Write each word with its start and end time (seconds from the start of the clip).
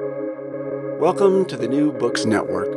Welcome 0.00 1.44
to 1.44 1.56
the 1.56 1.68
New 1.68 1.92
Books 1.92 2.24
Network. 2.24 2.72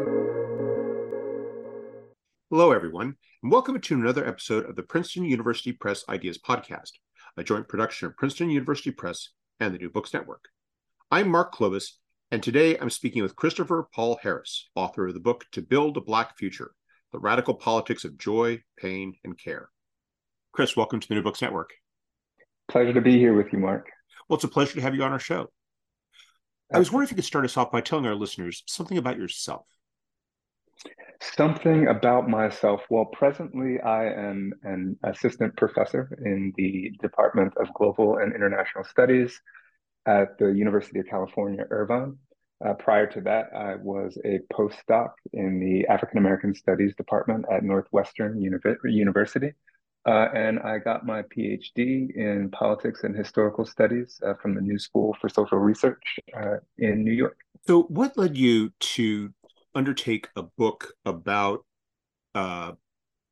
Hello, 2.51 2.71
everyone, 2.71 3.15
and 3.41 3.51
welcome 3.51 3.81
to 3.81 3.95
another 3.95 4.27
episode 4.27 4.69
of 4.69 4.75
the 4.75 4.83
Princeton 4.83 5.23
University 5.23 5.71
Press 5.71 6.03
Ideas 6.09 6.37
Podcast, 6.37 6.91
a 7.35 7.43
joint 7.43 7.67
production 7.67 8.07
of 8.07 8.17
Princeton 8.17 8.51
University 8.51 8.91
Press 8.91 9.29
and 9.59 9.73
the 9.73 9.79
New 9.79 9.89
Books 9.89 10.13
Network. 10.13 10.45
I'm 11.09 11.29
Mark 11.29 11.55
Klobas, 11.55 11.93
and 12.29 12.43
today 12.43 12.77
I'm 12.77 12.91
speaking 12.91 13.23
with 13.23 13.35
Christopher 13.35 13.87
Paul 13.95 14.19
Harris, 14.21 14.69
author 14.75 15.07
of 15.07 15.15
the 15.15 15.19
book 15.19 15.45
To 15.53 15.63
Build 15.63 15.97
a 15.97 16.01
Black 16.01 16.37
Future 16.37 16.69
The 17.13 17.19
Radical 17.19 17.55
Politics 17.55 18.05
of 18.05 18.19
Joy, 18.19 18.61
Pain, 18.77 19.15
and 19.23 19.35
Care. 19.39 19.69
Chris, 20.51 20.77
welcome 20.77 20.99
to 20.99 21.07
the 21.07 21.15
New 21.15 21.23
Books 21.23 21.41
Network. 21.41 21.71
Pleasure 22.69 22.93
to 22.93 23.01
be 23.01 23.17
here 23.17 23.33
with 23.33 23.51
you, 23.51 23.57
Mark. 23.57 23.89
Well, 24.29 24.35
it's 24.35 24.43
a 24.43 24.49
pleasure 24.49 24.75
to 24.75 24.81
have 24.81 24.93
you 24.93 25.01
on 25.01 25.11
our 25.11 25.19
show. 25.19 25.49
I 26.73 26.79
was 26.79 26.91
wondering 26.91 27.05
if 27.07 27.11
you 27.11 27.15
could 27.15 27.25
start 27.25 27.45
us 27.45 27.55
off 27.55 27.71
by 27.71 27.81
telling 27.81 28.05
our 28.05 28.15
listeners 28.15 28.63
something 28.67 28.97
about 28.97 29.17
yourself. 29.17 29.65
Something 31.21 31.87
about 31.87 32.29
myself. 32.29 32.83
Well, 32.89 33.05
presently 33.05 33.79
I 33.79 34.05
am 34.07 34.53
an 34.63 34.97
assistant 35.03 35.55
professor 35.55 36.15
in 36.23 36.53
the 36.57 36.91
Department 37.01 37.53
of 37.57 37.73
Global 37.73 38.17
and 38.17 38.35
International 38.35 38.83
Studies 38.83 39.39
at 40.05 40.37
the 40.37 40.47
University 40.47 40.99
of 40.99 41.07
California, 41.07 41.65
Irvine. 41.69 42.17
Uh, 42.63 42.73
prior 42.73 43.07
to 43.07 43.21
that, 43.21 43.49
I 43.55 43.75
was 43.75 44.17
a 44.25 44.39
postdoc 44.53 45.11
in 45.33 45.59
the 45.59 45.87
African 45.87 46.17
American 46.17 46.53
Studies 46.53 46.95
Department 46.95 47.45
at 47.51 47.63
Northwestern 47.63 48.41
University. 48.41 49.53
Uh, 50.07 50.29
and 50.33 50.59
I 50.59 50.77
got 50.77 51.05
my 51.05 51.21
PhD 51.23 52.15
in 52.15 52.49
politics 52.51 53.03
and 53.03 53.13
historical 53.13 53.65
studies 53.65 54.21
uh, 54.25 54.35
from 54.35 54.55
the 54.55 54.61
New 54.61 54.79
School 54.79 55.15
for 55.19 55.27
Social 55.27 55.57
Research 55.57 56.01
uh, 56.35 56.57
in 56.77 57.03
New 57.03 57.11
York. 57.11 57.37
So, 57.67 57.83
what 57.83 58.17
led 58.17 58.37
you 58.37 58.71
to 58.79 59.33
undertake 59.75 60.29
a 60.37 60.43
book 60.43 60.93
about 61.05 61.65
uh, 62.35 62.71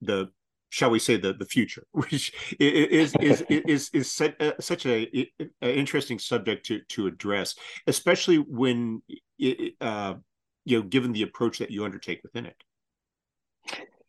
the, 0.01 0.31
shall 0.69 0.89
we 0.89 0.99
say, 0.99 1.15
the 1.15 1.33
the 1.33 1.45
future, 1.45 1.85
which 1.91 2.33
is 2.59 3.13
is 3.13 3.15
is 3.21 3.41
is, 3.49 3.89
is 3.93 4.11
such, 4.11 4.35
uh, 4.41 4.51
such 4.59 4.85
a, 4.85 5.29
a, 5.61 5.77
interesting 5.77 6.19
subject 6.19 6.65
to 6.65 6.81
to 6.89 7.07
address, 7.07 7.55
especially 7.87 8.37
when 8.37 9.01
it, 9.39 9.75
uh, 9.79 10.15
you 10.65 10.79
know, 10.79 10.83
given 10.83 11.13
the 11.13 11.21
approach 11.21 11.59
that 11.59 11.71
you 11.71 11.85
undertake 11.85 12.21
within 12.21 12.45
it. 12.45 12.57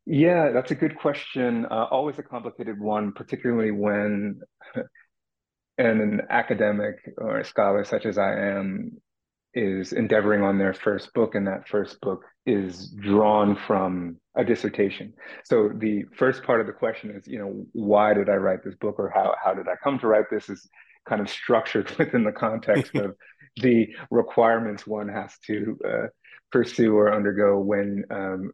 Yeah, 0.06 0.50
that's 0.52 0.70
a 0.70 0.76
good 0.76 0.96
question. 0.96 1.66
Uh, 1.66 1.86
always 1.90 2.18
a 2.18 2.22
complicated 2.22 2.78
one, 2.80 3.12
particularly 3.12 3.72
when 3.72 4.40
an 5.78 6.22
academic 6.30 6.96
or 7.18 7.38
a 7.38 7.44
scholar 7.44 7.84
such 7.84 8.06
as 8.06 8.16
I 8.16 8.32
am 8.34 8.98
is 9.52 9.92
endeavoring 9.92 10.42
on 10.42 10.58
their 10.58 10.74
first 10.74 11.12
book, 11.14 11.34
and 11.34 11.46
that 11.46 11.66
first 11.66 12.00
book 12.02 12.22
is 12.44 12.90
drawn 13.00 13.56
from 13.66 14.18
a 14.36 14.44
dissertation. 14.44 15.12
So 15.44 15.70
the 15.74 16.04
first 16.16 16.44
part 16.44 16.60
of 16.60 16.66
the 16.66 16.72
question 16.72 17.10
is, 17.10 17.26
you 17.26 17.38
know, 17.38 17.66
why 17.72 18.14
did 18.14 18.28
I 18.28 18.34
write 18.34 18.62
this 18.62 18.76
book, 18.76 18.96
or 18.98 19.10
how 19.10 19.34
how 19.42 19.54
did 19.54 19.66
I 19.66 19.74
come 19.82 19.98
to 20.00 20.06
write 20.06 20.26
this? 20.30 20.48
Is 20.48 20.68
kind 21.08 21.20
of 21.20 21.28
structured 21.28 21.90
within 21.98 22.22
the 22.22 22.32
context 22.32 22.94
of 22.94 23.16
the 23.56 23.88
requirements 24.10 24.86
one 24.86 25.08
has 25.08 25.36
to 25.46 25.78
uh, 25.84 26.06
pursue 26.52 26.94
or 26.94 27.12
undergo 27.12 27.58
when 27.58 28.04
um, 28.10 28.52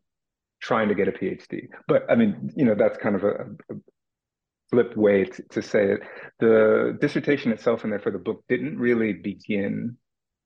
trying 0.62 0.88
to 0.88 0.94
get 0.94 1.08
a 1.08 1.12
PhD. 1.12 1.68
But 1.88 2.10
I 2.10 2.14
mean, 2.14 2.52
you 2.56 2.64
know, 2.64 2.74
that's 2.74 2.96
kind 2.98 3.16
of 3.16 3.24
a, 3.24 3.46
a 3.70 3.74
flipped 4.70 4.96
way 4.96 5.24
to, 5.24 5.42
to, 5.50 5.60
say 5.62 5.92
it. 5.92 6.00
The 6.40 6.96
dissertation 7.00 7.52
itself 7.52 7.84
and 7.84 7.92
therefore 7.92 8.12
the 8.12 8.18
book 8.18 8.44
didn't 8.48 8.78
really 8.78 9.12
begin 9.12 9.98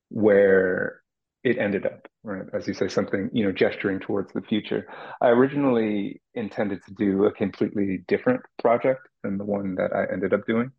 where 0.09 1.03
it 1.45 1.59
ended 1.59 1.87
up, 1.87 2.09
right? 2.25 2.47
As 2.53 2.67
you 2.67 2.75
say, 2.75 2.89
something, 2.89 3.31
you 3.33 3.45
know, 3.45 3.53
gesturing 3.53 4.01
towards 4.01 4.33
the 4.33 4.41
future. 4.41 4.89
I 5.21 5.29
originally 5.29 6.21
intended 6.35 6.81
to 6.87 6.95
do 6.95 7.27
a 7.27 7.33
completely 7.33 7.99
different 8.09 8.41
project 8.61 9.07
than 9.23 9.39
the 9.39 9.45
one 9.45 9.77
that 9.77 9.93
I 9.95 10.13
ended 10.13 10.35
up 10.35 10.45
doing. 10.47 10.73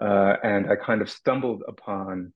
Uh, 0.00 0.36
and 0.42 0.70
I 0.70 0.76
kind 0.76 1.00
of 1.00 1.08
stumbled 1.10 1.62
upon 1.66 2.32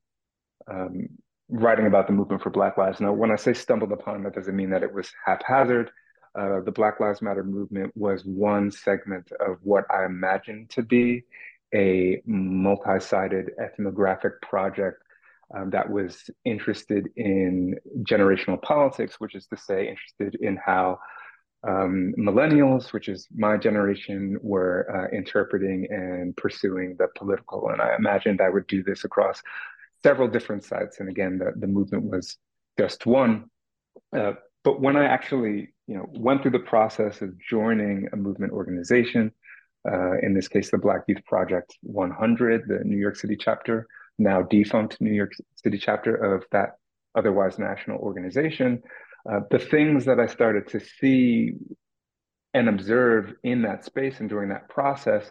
um, 0.70 1.08
writing 1.48 1.86
about 1.86 2.06
the 2.06 2.12
movement 2.12 2.42
for 2.42 2.50
Black 2.50 2.78
Lives. 2.78 3.00
Now, 3.00 3.12
when 3.12 3.30
I 3.30 3.36
say 3.36 3.52
stumbled 3.52 3.92
upon, 3.92 4.22
that 4.22 4.34
doesn't 4.34 4.56
mean 4.56 4.70
that 4.70 4.82
it 4.82 4.92
was 4.92 5.10
haphazard 5.26 5.90
uh, 6.38 6.60
the 6.60 6.72
Black 6.72 7.00
Lives 7.00 7.22
Matter 7.22 7.44
movement 7.44 7.92
was 7.94 8.24
one 8.24 8.70
segment 8.70 9.30
of 9.40 9.58
what 9.62 9.84
I 9.90 10.04
imagined 10.04 10.70
to 10.70 10.82
be 10.82 11.24
a 11.74 12.22
multi 12.26 13.00
sited 13.00 13.50
ethnographic 13.60 14.40
project 14.42 15.02
um, 15.54 15.70
that 15.70 15.88
was 15.88 16.30
interested 16.44 17.08
in 17.16 17.76
generational 18.02 18.60
politics, 18.60 19.16
which 19.18 19.34
is 19.34 19.46
to 19.46 19.56
say, 19.56 19.88
interested 19.88 20.36
in 20.40 20.56
how 20.56 20.98
um, 21.66 22.14
millennials, 22.18 22.92
which 22.92 23.08
is 23.08 23.26
my 23.34 23.56
generation, 23.56 24.36
were 24.42 24.86
uh, 24.90 25.16
interpreting 25.16 25.86
and 25.90 26.36
pursuing 26.36 26.96
the 26.98 27.08
political. 27.16 27.68
And 27.68 27.80
I 27.80 27.94
imagined 27.96 28.40
I 28.40 28.50
would 28.50 28.66
do 28.66 28.82
this 28.82 29.04
across 29.04 29.42
several 30.02 30.28
different 30.28 30.64
sites. 30.64 31.00
And 31.00 31.08
again, 31.08 31.38
the, 31.38 31.52
the 31.56 31.66
movement 31.66 32.04
was 32.04 32.36
just 32.78 33.06
one. 33.06 33.50
Uh, 34.14 34.32
but 34.62 34.80
when 34.80 34.96
I 34.96 35.04
actually 35.04 35.73
you 35.86 35.96
know, 35.96 36.06
went 36.12 36.42
through 36.42 36.52
the 36.52 36.58
process 36.58 37.20
of 37.22 37.38
joining 37.38 38.08
a 38.12 38.16
movement 38.16 38.52
organization, 38.52 39.32
uh, 39.90 40.18
in 40.22 40.32
this 40.32 40.48
case, 40.48 40.70
the 40.70 40.78
Black 40.78 41.02
Youth 41.06 41.24
Project 41.26 41.76
100, 41.82 42.62
the 42.66 42.80
New 42.84 42.96
York 42.96 43.16
City 43.16 43.36
chapter, 43.36 43.86
now 44.18 44.42
defunct 44.42 45.00
New 45.00 45.12
York 45.12 45.32
City 45.56 45.78
chapter 45.78 46.14
of 46.14 46.44
that 46.52 46.76
otherwise 47.14 47.58
national 47.58 47.98
organization. 47.98 48.82
Uh, 49.30 49.40
the 49.50 49.58
things 49.58 50.04
that 50.04 50.20
I 50.20 50.26
started 50.26 50.68
to 50.68 50.80
see 50.80 51.54
and 52.54 52.68
observe 52.68 53.34
in 53.42 53.62
that 53.62 53.84
space 53.84 54.20
and 54.20 54.28
during 54.28 54.48
that 54.50 54.68
process 54.68 55.30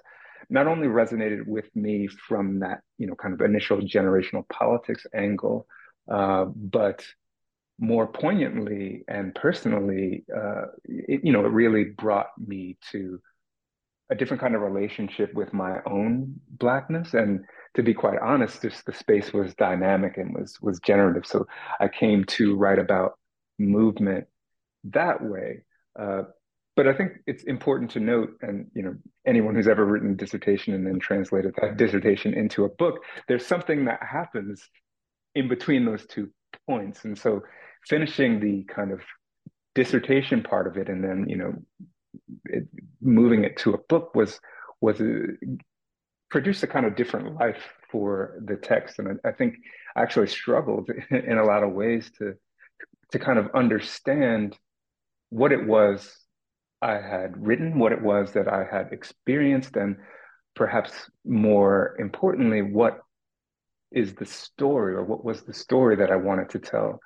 not 0.49 0.67
only 0.67 0.87
resonated 0.87 1.45
with 1.47 1.73
me 1.75 2.07
from 2.07 2.59
that, 2.59 2.81
you 2.97 3.07
know, 3.07 3.15
kind 3.15 3.33
of 3.33 3.41
initial 3.41 3.77
generational 3.77 4.47
politics 4.49 5.05
angle, 5.15 5.65
uh, 6.11 6.45
but 6.45 7.05
more 7.79 8.07
poignantly 8.07 9.03
and 9.07 9.33
personally, 9.35 10.23
uh, 10.35 10.63
it, 10.85 11.21
you 11.23 11.31
know, 11.31 11.45
it 11.45 11.49
really 11.49 11.85
brought 11.85 12.27
me 12.37 12.77
to 12.91 13.19
a 14.09 14.15
different 14.15 14.41
kind 14.41 14.55
of 14.55 14.61
relationship 14.61 15.33
with 15.33 15.53
my 15.53 15.79
own 15.85 16.39
blackness. 16.49 17.13
And 17.13 17.45
to 17.75 17.83
be 17.83 17.93
quite 17.93 18.19
honest, 18.19 18.61
just 18.61 18.85
the 18.85 18.93
space 18.93 19.33
was 19.33 19.55
dynamic 19.55 20.17
and 20.17 20.33
was 20.35 20.57
was 20.61 20.79
generative. 20.79 21.25
So 21.25 21.47
I 21.79 21.87
came 21.87 22.23
to 22.25 22.55
write 22.55 22.79
about 22.79 23.13
movement 23.57 24.27
that 24.85 25.23
way. 25.23 25.63
Uh, 25.99 26.23
but 26.75 26.87
I 26.87 26.93
think 26.93 27.13
it's 27.27 27.43
important 27.43 27.91
to 27.91 27.99
note, 27.99 28.31
and 28.41 28.67
you 28.73 28.81
know, 28.81 28.95
anyone 29.27 29.53
who's 29.55 29.67
ever 29.67 29.85
written 29.85 30.11
a 30.11 30.15
dissertation 30.15 30.73
and 30.73 30.85
then 30.85 30.99
translated 30.99 31.53
that 31.61 31.77
dissertation 31.77 32.33
into 32.33 32.65
a 32.65 32.69
book, 32.69 33.03
there's 33.27 33.45
something 33.45 33.85
that 33.85 34.01
happens 34.01 34.67
in 35.35 35.47
between 35.47 35.85
those 35.85 36.05
two 36.07 36.29
points. 36.67 37.05
And 37.05 37.17
so 37.17 37.41
finishing 37.87 38.39
the 38.39 38.63
kind 38.73 38.91
of 38.91 39.01
dissertation 39.75 40.43
part 40.43 40.67
of 40.67 40.77
it 40.77 40.87
and 40.87 41.03
then 41.03 41.25
you 41.27 41.35
know 41.35 41.53
it, 42.45 42.67
moving 43.01 43.43
it 43.43 43.57
to 43.57 43.73
a 43.73 43.77
book 43.89 44.13
was 44.13 44.39
was 44.81 45.01
a, 45.01 45.23
produced 46.29 46.61
a 46.61 46.67
kind 46.67 46.85
of 46.85 46.95
different 46.95 47.35
life 47.35 47.57
for 47.91 48.39
the 48.45 48.55
text 48.55 48.99
and 48.99 49.19
I, 49.25 49.29
I 49.29 49.31
think 49.31 49.55
I 49.95 50.03
actually 50.03 50.27
struggled 50.27 50.91
in 51.09 51.39
a 51.39 51.43
lot 51.43 51.63
of 51.63 51.71
ways 51.71 52.11
to 52.19 52.35
to 53.11 53.19
kind 53.19 53.39
of 53.39 53.49
understand 53.55 54.55
what 55.29 55.51
it 55.51 55.65
was 55.65 56.15
I 56.83 56.95
had 56.95 57.37
written, 57.37 57.79
what 57.79 57.93
it 57.93 58.01
was 58.01 58.33
that 58.33 58.49
I 58.49 58.65
had 58.69 58.91
experienced, 58.91 59.77
and 59.77 59.95
perhaps 60.53 60.91
more 61.23 61.95
importantly, 61.97 62.61
what 62.61 62.99
is 63.93 64.13
the 64.13 64.25
story 64.25 64.93
or 64.93 65.03
what 65.03 65.23
was 65.23 65.43
the 65.43 65.53
story 65.53 65.95
that 65.97 66.11
I 66.11 66.15
wanted 66.15 66.49
to 66.49 66.59
tell 66.59 66.99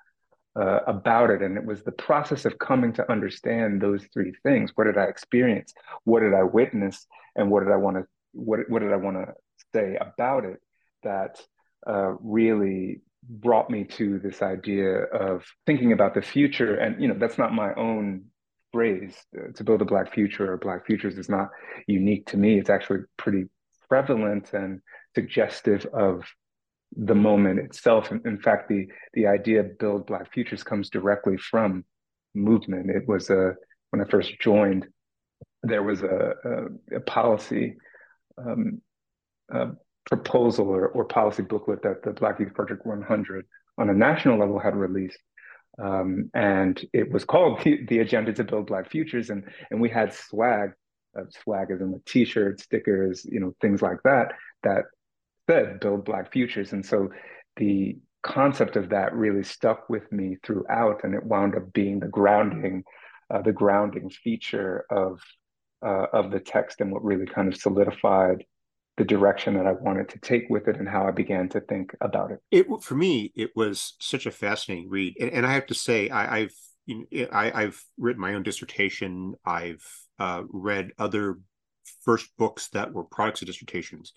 uh, 0.59 0.79
about 0.87 1.29
it. 1.29 1.41
And 1.41 1.57
it 1.57 1.65
was 1.65 1.83
the 1.83 1.91
process 1.91 2.45
of 2.45 2.57
coming 2.57 2.93
to 2.93 3.11
understand 3.11 3.81
those 3.81 4.03
three 4.13 4.33
things. 4.43 4.71
What 4.75 4.85
did 4.85 4.97
I 4.97 5.03
experience? 5.03 5.73
What 6.03 6.21
did 6.21 6.33
I 6.33 6.43
witness? 6.43 7.05
And 7.35 7.51
what 7.51 7.63
did 7.63 7.71
I 7.71 7.77
want 7.77 7.97
to 7.97 8.03
what, 8.33 8.61
what 8.69 8.81
did 8.81 8.93
I 8.93 8.97
want 8.97 9.17
to 9.17 9.33
say 9.73 9.97
about 9.99 10.45
it 10.45 10.59
that 11.03 11.39
uh, 11.87 12.13
really 12.21 13.01
brought 13.29 13.69
me 13.69 13.83
to 13.83 14.19
this 14.19 14.41
idea 14.41 15.03
of 15.03 15.45
thinking 15.65 15.91
about 15.91 16.13
the 16.13 16.21
future. 16.21 16.75
And 16.75 17.01
you 17.01 17.07
know, 17.07 17.17
that's 17.17 17.37
not 17.37 17.53
my 17.53 17.73
own 17.75 18.25
phrase. 18.71 19.15
Uh, 19.37 19.51
to 19.53 19.63
build 19.63 19.81
a 19.81 19.85
black 19.85 20.13
future 20.13 20.51
or 20.51 20.57
black 20.57 20.85
futures 20.85 21.17
is 21.17 21.29
not 21.29 21.49
unique 21.87 22.27
to 22.27 22.37
me. 22.37 22.59
It's 22.59 22.69
actually 22.69 23.01
pretty 23.17 23.45
prevalent 23.89 24.53
and 24.53 24.81
suggestive 25.15 25.85
of 25.93 26.23
the 26.95 27.15
moment 27.15 27.59
itself. 27.59 28.11
In, 28.11 28.39
fact, 28.39 28.69
the 28.69 28.87
the 29.13 29.27
idea 29.27 29.61
of 29.61 29.77
build 29.77 30.07
Black 30.07 30.31
futures 30.33 30.63
comes 30.63 30.89
directly 30.89 31.37
from 31.37 31.85
movement. 32.33 32.89
It 32.89 33.07
was 33.07 33.29
a 33.29 33.55
when 33.91 34.01
I 34.01 34.05
first 34.05 34.39
joined, 34.41 34.87
there 35.63 35.83
was 35.83 36.01
a, 36.01 36.33
a, 36.43 36.97
a 36.97 36.99
policy 37.01 37.77
um, 38.37 38.81
a 39.49 39.69
proposal 40.05 40.67
or, 40.69 40.87
or 40.87 41.05
policy 41.05 41.43
booklet 41.43 41.81
that 41.83 42.03
the 42.03 42.11
Black 42.11 42.39
Youth 42.39 42.53
Project 42.53 42.85
100 42.85 43.45
on 43.77 43.89
a 43.89 43.93
national 43.93 44.39
level 44.39 44.59
had 44.59 44.75
released. 44.75 45.19
Um, 45.81 46.31
and 46.33 46.83
it 46.93 47.11
was 47.11 47.25
called 47.25 47.61
the, 47.63 47.85
the, 47.87 47.99
Agenda 47.99 48.33
to 48.33 48.43
Build 48.43 48.67
Black 48.67 48.89
Futures. 48.89 49.29
And, 49.29 49.43
and 49.69 49.79
we 49.79 49.89
had 49.89 50.13
swag, 50.13 50.71
uh, 51.17 51.23
swag 51.43 51.71
as 51.71 51.81
in 51.81 51.91
the 51.91 52.01
t-shirts, 52.05 52.63
stickers, 52.63 53.25
you 53.29 53.39
know, 53.39 53.53
things 53.61 53.81
like 53.81 54.01
that, 54.03 54.33
that 54.63 54.85
said 55.49 55.79
build 55.79 56.05
Black 56.05 56.31
Futures. 56.31 56.73
And 56.73 56.85
so 56.85 57.09
the 57.55 57.97
concept 58.23 58.75
of 58.75 58.89
that 58.89 59.13
really 59.13 59.43
stuck 59.43 59.89
with 59.89 60.11
me 60.11 60.37
throughout, 60.43 61.03
and 61.03 61.13
it 61.15 61.23
wound 61.23 61.55
up 61.55 61.71
being 61.73 61.99
the 61.99 62.07
grounding, 62.07 62.83
uh, 63.33 63.41
the 63.41 63.53
grounding 63.53 64.09
feature 64.09 64.85
of 64.89 65.21
uh, 65.85 66.07
of 66.11 66.31
the 66.31 66.39
text 66.39 66.81
and 66.81 66.91
what 66.91 67.03
really 67.03 67.25
kind 67.25 67.47
of 67.47 67.59
solidified 67.59 68.43
the 68.97 69.05
direction 69.05 69.53
that 69.53 69.67
I 69.67 69.73
wanted 69.73 70.09
to 70.09 70.19
take 70.19 70.45
with 70.49 70.67
it 70.67 70.77
and 70.77 70.89
how 70.89 71.07
I 71.07 71.11
began 71.11 71.49
to 71.49 71.61
think 71.61 71.95
about 72.01 72.31
it. 72.31 72.39
It 72.49 72.65
for 72.81 72.95
me, 72.95 73.31
it 73.35 73.51
was 73.55 73.93
such 73.99 74.25
a 74.25 74.31
fascinating 74.31 74.89
read, 74.89 75.15
and, 75.19 75.31
and 75.31 75.45
I 75.45 75.53
have 75.53 75.67
to 75.67 75.75
say, 75.75 76.09
I, 76.09 76.39
have 76.41 76.51
I, 77.31 77.61
have 77.61 77.79
written 77.97 78.21
my 78.21 78.33
own 78.33 78.43
dissertation. 78.43 79.35
I've 79.45 79.85
uh, 80.19 80.43
read 80.49 80.91
other 80.97 81.37
first 82.03 82.35
books 82.37 82.69
that 82.69 82.91
were 82.91 83.03
products 83.03 83.41
of 83.41 83.47
dissertations, 83.47 84.13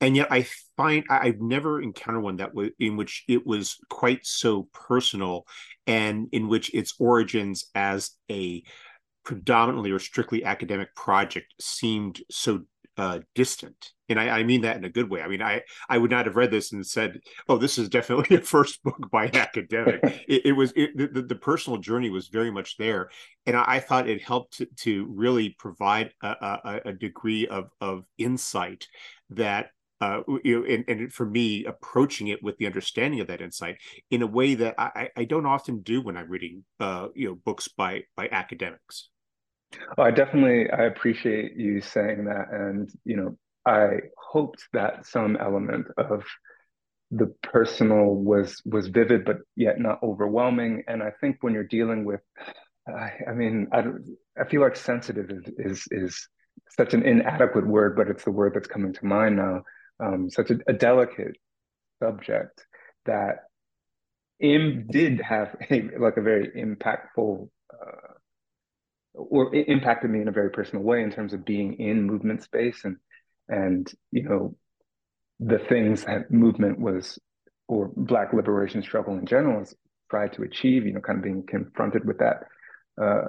and 0.00 0.16
yet 0.16 0.28
I 0.30 0.46
find 0.76 1.04
I've 1.08 1.40
never 1.40 1.80
encountered 1.80 2.22
one 2.22 2.36
that 2.36 2.54
was 2.54 2.70
in 2.78 2.96
which 2.96 3.24
it 3.28 3.46
was 3.46 3.76
quite 3.88 4.26
so 4.26 4.68
personal, 4.72 5.46
and 5.86 6.28
in 6.32 6.48
which 6.48 6.74
its 6.74 6.94
origins 6.98 7.66
as 7.74 8.10
a 8.30 8.62
predominantly 9.24 9.90
or 9.90 9.98
strictly 9.98 10.44
academic 10.44 10.94
project 10.94 11.54
seemed 11.60 12.20
so 12.30 12.62
uh, 12.96 13.20
distant. 13.34 13.90
And 14.08 14.20
I, 14.20 14.28
I, 14.28 14.44
mean 14.44 14.60
that 14.60 14.76
in 14.76 14.84
a 14.84 14.90
good 14.90 15.10
way. 15.10 15.20
I 15.20 15.28
mean 15.28 15.42
i 15.42 15.62
i 15.88 15.98
would 15.98 16.10
not 16.10 16.26
have 16.26 16.36
read 16.36 16.50
this 16.50 16.72
and 16.72 16.86
said 16.86 17.18
oh 17.48 17.56
this 17.56 17.78
is 17.78 17.88
definitely 17.88 18.36
a 18.36 18.40
first 18.56 18.82
book 18.84 19.10
by 19.10 19.26
an 19.26 19.36
academic. 19.36 20.00
It, 20.28 20.46
it, 20.46 20.52
was 20.52 20.72
it, 20.76 20.96
the, 20.96 21.22
the 21.22 21.34
personal 21.34 21.78
journey 21.78 22.10
was 22.10 22.28
very 22.28 22.50
much 22.50 22.76
there. 22.76 23.10
And 23.46 23.56
i, 23.56 23.64
I 23.66 23.80
thought 23.80 24.08
it 24.08 24.22
helped 24.22 24.58
to, 24.58 24.66
to 24.80 25.06
really 25.10 25.56
provide 25.58 26.12
a, 26.22 26.28
a, 26.28 26.80
a, 26.86 26.92
degree 26.92 27.46
of 27.48 27.70
of 27.80 28.04
insight 28.18 28.86
that 29.30 29.70
uh, 30.04 30.22
you 30.44 30.60
know, 30.60 30.66
and, 30.66 30.84
and 30.86 31.12
for 31.12 31.24
me, 31.24 31.64
approaching 31.64 32.28
it 32.28 32.42
with 32.42 32.58
the 32.58 32.66
understanding 32.66 33.20
of 33.20 33.26
that 33.28 33.40
insight 33.40 33.78
in 34.10 34.20
a 34.20 34.26
way 34.26 34.54
that 34.54 34.74
I, 34.78 35.08
I 35.16 35.24
don't 35.24 35.46
often 35.46 35.80
do 35.80 36.02
when 36.02 36.16
I'm 36.16 36.28
reading, 36.28 36.64
uh, 36.78 37.08
you 37.14 37.28
know, 37.28 37.34
books 37.34 37.68
by 37.68 38.02
by 38.14 38.28
academics. 38.30 39.08
Oh, 39.96 40.02
I 40.02 40.10
definitely 40.10 40.70
I 40.70 40.84
appreciate 40.84 41.56
you 41.56 41.80
saying 41.80 42.26
that, 42.26 42.48
and 42.52 42.90
you 43.04 43.16
know 43.16 43.38
I 43.66 44.00
hoped 44.18 44.68
that 44.74 45.06
some 45.06 45.36
element 45.36 45.86
of 45.96 46.22
the 47.10 47.34
personal 47.42 48.14
was 48.14 48.60
was 48.66 48.88
vivid, 48.88 49.24
but 49.24 49.38
yet 49.56 49.80
not 49.80 50.02
overwhelming. 50.02 50.84
And 50.86 51.02
I 51.02 51.12
think 51.18 51.38
when 51.40 51.54
you're 51.54 51.64
dealing 51.64 52.04
with, 52.04 52.20
I, 52.86 53.12
I 53.28 53.32
mean, 53.32 53.68
I 53.72 53.84
I 54.38 54.44
feel 54.44 54.60
like 54.60 54.76
sensitive 54.76 55.30
is, 55.30 55.44
is 55.56 55.88
is 55.90 56.28
such 56.76 56.92
an 56.92 57.04
inadequate 57.04 57.66
word, 57.66 57.96
but 57.96 58.08
it's 58.08 58.24
the 58.24 58.30
word 58.30 58.52
that's 58.54 58.68
coming 58.68 58.92
to 58.92 59.06
mind 59.06 59.36
now. 59.36 59.62
Um, 60.00 60.28
such 60.28 60.50
a, 60.50 60.58
a 60.66 60.72
delicate 60.72 61.36
subject 62.02 62.66
that 63.06 63.44
Im 64.40 64.86
did 64.90 65.20
have 65.20 65.56
a, 65.70 65.88
like 65.98 66.16
a 66.16 66.22
very 66.22 66.48
impactful 66.48 67.48
uh, 67.72 68.14
or 69.14 69.54
it 69.54 69.68
impacted 69.68 70.10
me 70.10 70.20
in 70.20 70.28
a 70.28 70.32
very 70.32 70.50
personal 70.50 70.84
way 70.84 71.02
in 71.02 71.10
terms 71.10 71.32
of 71.32 71.44
being 71.44 71.74
in 71.74 72.02
movement 72.02 72.42
space 72.42 72.84
and 72.84 72.96
and 73.48 73.92
you 74.10 74.22
know 74.22 74.56
the 75.40 75.58
things 75.58 76.04
that 76.04 76.30
movement 76.30 76.78
was 76.78 77.18
or 77.68 77.90
black 77.96 78.32
liberation 78.32 78.82
struggle 78.82 79.16
in 79.16 79.26
general 79.26 79.60
has 79.60 79.74
tried 80.10 80.32
to 80.32 80.42
achieve 80.42 80.86
you 80.86 80.92
know 80.92 81.00
kind 81.00 81.18
of 81.18 81.24
being 81.24 81.44
confronted 81.46 82.04
with 82.04 82.18
that 82.18 82.44
uh, 83.00 83.28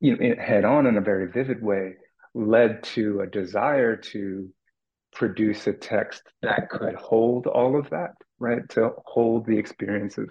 you 0.00 0.16
know 0.16 0.34
head 0.42 0.64
on 0.64 0.86
in 0.86 0.96
a 0.96 1.00
very 1.00 1.30
vivid 1.30 1.62
way 1.62 1.94
led 2.34 2.82
to 2.82 3.20
a 3.20 3.26
desire 3.26 3.96
to 3.96 4.48
produce 5.16 5.66
a 5.66 5.72
text 5.72 6.22
that 6.42 6.68
could 6.70 6.94
hold 6.94 7.46
all 7.46 7.78
of 7.78 7.90
that 7.90 8.12
right? 8.38 8.68
To 8.70 8.90
hold 9.04 9.46
the 9.46 9.58
experience 9.58 10.18
of 10.18 10.28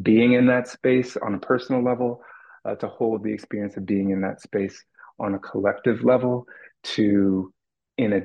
being 0.00 0.34
in 0.34 0.46
that 0.46 0.68
space 0.68 1.16
on 1.16 1.34
a 1.34 1.38
personal 1.38 1.82
level 1.82 2.22
uh, 2.64 2.74
to 2.76 2.88
hold 2.88 3.24
the 3.24 3.32
experience 3.32 3.76
of 3.76 3.86
being 3.86 4.10
in 4.10 4.20
that 4.20 4.40
space 4.40 4.84
on 5.18 5.34
a 5.34 5.38
collective 5.38 6.04
level 6.04 6.46
to 6.82 7.52
in 7.98 8.12
a 8.12 8.20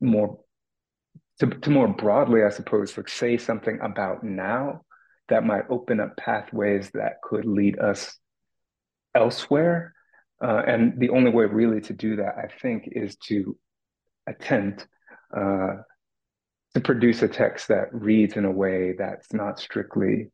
more 0.00 0.38
to, 1.40 1.46
to 1.46 1.70
more 1.70 1.88
broadly 1.88 2.44
i 2.44 2.48
suppose 2.48 2.96
like 2.96 3.08
say 3.08 3.36
something 3.36 3.78
about 3.82 4.22
now 4.22 4.82
that 5.28 5.44
might 5.44 5.64
open 5.70 6.00
up 6.00 6.16
pathways 6.16 6.90
that 6.92 7.14
could 7.22 7.46
lead 7.46 7.78
us 7.78 8.18
elsewhere. 9.14 9.94
Uh, 10.42 10.62
and 10.66 11.00
the 11.00 11.08
only 11.08 11.30
way 11.30 11.46
really 11.46 11.80
to 11.80 11.92
do 11.92 12.16
that 12.16 12.34
i 12.36 12.46
think 12.60 12.88
is 12.92 13.16
to 13.16 13.56
attempt 14.26 14.86
uh, 15.36 15.76
to 16.74 16.80
produce 16.80 17.22
a 17.22 17.28
text 17.28 17.68
that 17.68 17.92
reads 17.92 18.36
in 18.36 18.44
a 18.44 18.50
way 18.50 18.94
that's 18.98 19.32
not 19.32 19.58
strictly 19.58 20.30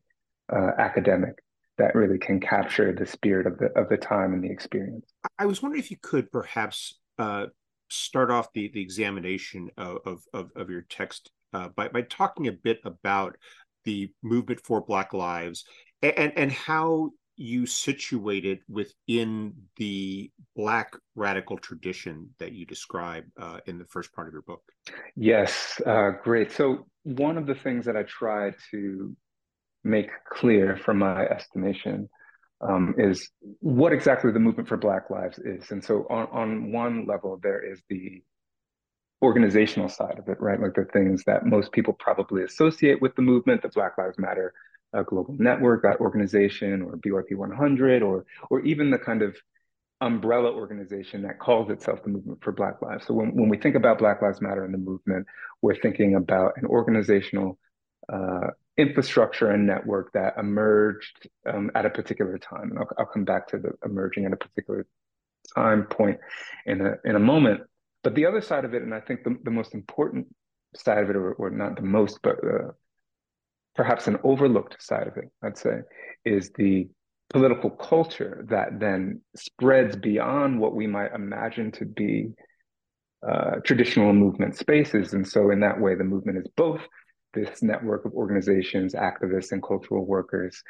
uh, 0.51 0.71
academic 0.77 1.35
that 1.77 1.95
really 1.95 2.19
can 2.19 2.39
capture 2.39 2.93
the 2.93 3.05
spirit 3.05 3.47
of 3.47 3.57
the 3.57 3.67
of 3.79 3.89
the 3.89 3.97
time 3.97 4.33
and 4.33 4.43
the 4.43 4.49
experience. 4.49 5.13
I 5.39 5.45
was 5.45 5.61
wondering 5.61 5.81
if 5.81 5.91
you 5.91 5.97
could 6.01 6.31
perhaps 6.31 6.99
uh, 7.17 7.47
start 7.89 8.31
off 8.31 8.51
the 8.53 8.69
the 8.73 8.81
examination 8.81 9.69
of 9.77 10.21
of, 10.33 10.51
of 10.55 10.69
your 10.69 10.85
text 10.89 11.31
uh, 11.53 11.69
by 11.69 11.87
by 11.87 12.01
talking 12.03 12.47
a 12.47 12.51
bit 12.51 12.79
about 12.85 13.37
the 13.85 14.11
movement 14.21 14.61
for 14.63 14.81
Black 14.81 15.13
Lives 15.13 15.65
and 16.01 16.33
and 16.35 16.51
how 16.51 17.11
you 17.41 17.65
situate 17.65 18.45
it 18.45 18.59
within 18.69 19.53
the 19.77 20.31
Black 20.55 20.93
radical 21.15 21.57
tradition 21.57 22.29
that 22.39 22.51
you 22.51 22.65
describe 22.65 23.23
uh, 23.39 23.59
in 23.65 23.79
the 23.79 23.85
first 23.85 24.13
part 24.13 24.27
of 24.27 24.33
your 24.33 24.43
book. 24.43 24.61
Yes, 25.15 25.81
uh, 25.85 26.11
great. 26.23 26.51
So 26.51 26.85
one 27.03 27.37
of 27.37 27.47
the 27.47 27.55
things 27.55 27.85
that 27.85 27.97
I 27.97 28.03
try 28.03 28.53
to 28.71 29.15
make 29.83 30.09
clear 30.29 30.77
from 30.77 30.99
my 30.99 31.25
estimation 31.25 32.09
um, 32.61 32.93
is 32.97 33.29
what 33.59 33.91
exactly 33.91 34.31
the 34.31 34.39
movement 34.39 34.69
for 34.69 34.77
Black 34.77 35.09
Lives 35.09 35.39
is. 35.39 35.71
And 35.71 35.83
so 35.83 36.05
on, 36.09 36.27
on 36.31 36.71
one 36.71 37.07
level, 37.07 37.39
there 37.41 37.61
is 37.61 37.81
the 37.89 38.21
organizational 39.23 39.89
side 39.89 40.19
of 40.19 40.27
it, 40.27 40.39
right? 40.39 40.59
Like 40.61 40.75
the 40.75 40.85
things 40.93 41.23
that 41.25 41.45
most 41.45 41.71
people 41.71 41.93
probably 41.93 42.43
associate 42.43 43.01
with 43.01 43.15
the 43.15 43.21
movement, 43.23 43.61
the 43.61 43.69
Black 43.69 43.97
Lives 43.97 44.19
Matter 44.19 44.53
uh, 44.93 45.03
global 45.03 45.35
network, 45.37 45.83
that 45.83 45.99
organization, 45.99 46.81
or 46.81 46.97
BYP 46.97 47.35
100, 47.35 48.01
or 48.01 48.25
or 48.49 48.61
even 48.61 48.89
the 48.91 48.97
kind 48.97 49.21
of 49.21 49.35
umbrella 50.01 50.51
organization 50.51 51.21
that 51.21 51.39
calls 51.39 51.69
itself 51.69 52.03
the 52.03 52.09
Movement 52.09 52.43
for 52.43 52.51
Black 52.51 52.81
Lives. 52.81 53.05
So 53.05 53.13
when, 53.13 53.35
when 53.35 53.49
we 53.49 53.57
think 53.57 53.75
about 53.75 53.99
Black 53.99 54.21
Lives 54.21 54.41
Matter 54.41 54.65
and 54.65 54.73
the 54.73 54.79
movement, 54.79 55.27
we're 55.61 55.79
thinking 55.79 56.15
about 56.15 56.53
an 56.57 56.65
organizational 56.65 57.59
uh, 58.11 58.47
infrastructure 58.77 59.51
and 59.51 59.67
network 59.67 60.11
that 60.13 60.37
emerged 60.37 61.29
um, 61.45 61.69
at 61.75 61.85
a 61.85 61.89
particular 61.89 62.39
time. 62.39 62.71
And 62.71 62.79
I'll, 62.79 62.89
I'll, 62.97 63.05
come 63.05 63.25
back 63.25 63.47
to 63.49 63.59
the 63.59 63.73
emerging 63.85 64.25
at 64.25 64.33
a 64.33 64.37
particular 64.37 64.87
time 65.55 65.83
point 65.83 66.19
in 66.65 66.81
a, 66.81 66.95
in 67.05 67.15
a 67.15 67.19
moment. 67.19 67.61
But 68.03 68.15
the 68.15 68.25
other 68.25 68.41
side 68.41 68.65
of 68.65 68.73
it, 68.73 68.81
and 68.81 68.93
I 68.93 69.01
think 69.01 69.23
the, 69.23 69.37
the 69.43 69.51
most 69.51 69.75
important 69.75 70.27
side 70.75 71.03
of 71.03 71.09
it, 71.11 71.15
or, 71.15 71.33
or 71.33 71.51
not 71.51 71.75
the 71.75 71.83
most, 71.83 72.19
but 72.23 72.37
uh, 72.43 72.71
perhaps 73.75 74.07
an 74.07 74.17
overlooked 74.23 74.81
side 74.81 75.07
of 75.07 75.17
it, 75.17 75.29
I'd 75.43 75.57
say, 75.57 75.79
is 76.25 76.51
the 76.55 76.89
political 77.29 77.69
culture 77.69 78.45
that 78.49 78.79
then 78.79 79.21
spreads 79.35 79.95
beyond 79.95 80.59
what 80.59 80.75
we 80.75 80.87
might 80.87 81.13
imagine 81.13 81.71
to 81.71 81.85
be 81.85 82.33
uh, 83.27 83.55
traditional 83.63 84.13
movement 84.13 84.57
spaces. 84.57 85.13
And 85.13 85.27
so, 85.27 85.51
in 85.51 85.59
that 85.61 85.79
way, 85.79 85.95
the 85.95 86.03
movement 86.03 86.39
is 86.39 86.47
both 86.57 86.81
this 87.33 87.61
network 87.61 88.05
of 88.05 88.13
organizations, 88.13 88.93
activists, 88.93 89.51
and 89.51 89.63
cultural 89.63 90.05
workers, 90.05 90.61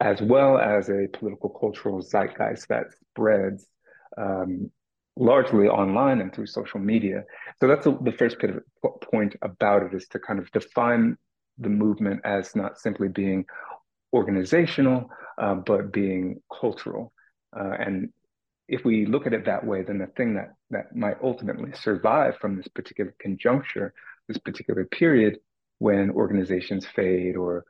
as 0.00 0.20
well 0.20 0.58
as 0.58 0.88
a 0.88 1.08
political 1.12 1.48
cultural 1.48 2.00
zeitgeist 2.00 2.68
that 2.68 2.84
spreads 3.10 3.66
um, 4.16 4.70
largely 5.16 5.66
online 5.66 6.20
and 6.20 6.34
through 6.34 6.46
social 6.46 6.78
media. 6.78 7.24
So 7.60 7.66
that's 7.66 7.86
a, 7.86 7.96
the 8.02 8.12
first 8.12 8.36
point 9.10 9.34
about 9.42 9.82
it 9.82 9.94
is 9.94 10.06
to 10.08 10.18
kind 10.18 10.38
of 10.38 10.50
define 10.52 11.16
the 11.58 11.68
movement 11.68 12.20
as 12.24 12.54
not 12.54 12.78
simply 12.78 13.08
being 13.08 13.44
organizational, 14.12 15.08
uh, 15.38 15.54
but 15.54 15.92
being 15.92 16.40
cultural. 16.60 17.12
Uh, 17.58 17.72
and 17.78 18.10
if 18.68 18.84
we 18.84 19.06
look 19.06 19.26
at 19.26 19.32
it 19.32 19.44
that 19.46 19.64
way, 19.64 19.82
then 19.82 19.98
the 19.98 20.06
thing 20.08 20.34
that 20.34 20.54
that 20.70 20.94
might 20.94 21.16
ultimately 21.22 21.72
survive 21.72 22.36
from 22.38 22.56
this 22.56 22.68
particular 22.68 23.14
conjuncture, 23.20 23.94
this 24.28 24.38
particular 24.38 24.84
period, 24.84 25.38
when 25.78 26.10
organizations 26.10 26.86
fade 26.86 27.36
or 27.36 27.64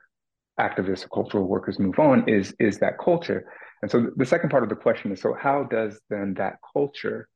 activists 0.59 1.05
or 1.05 1.09
cultural 1.09 1.47
workers 1.47 1.79
move 1.79 1.99
on 1.99 2.27
is 2.27 2.53
is 2.59 2.79
that 2.79 2.97
culture 2.97 3.51
and 3.81 3.91
so 3.91 4.09
the 4.15 4.25
second 4.25 4.49
part 4.49 4.63
of 4.63 4.69
the 4.69 4.75
question 4.75 5.11
is 5.11 5.21
so 5.21 5.35
how 5.39 5.63
does 5.63 5.99
then 6.09 6.33
that 6.35 6.55
culture 6.73 7.27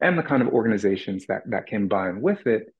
and 0.00 0.16
the 0.16 0.22
kind 0.22 0.42
of 0.42 0.48
organizations 0.48 1.26
that 1.26 1.42
that 1.46 1.66
combine 1.66 2.20
with 2.20 2.46
it 2.46 2.72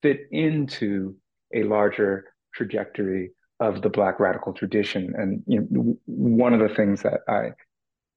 fit 0.00 0.20
into 0.30 1.14
a 1.54 1.64
larger 1.64 2.31
trajectory 2.54 3.32
of 3.60 3.82
the 3.82 3.88
Black 3.88 4.18
radical 4.18 4.52
tradition. 4.52 5.14
And 5.16 5.42
you 5.46 5.66
know, 5.70 5.96
one 6.06 6.52
of 6.52 6.60
the 6.60 6.74
things 6.74 7.02
that 7.02 7.20
I 7.28 7.52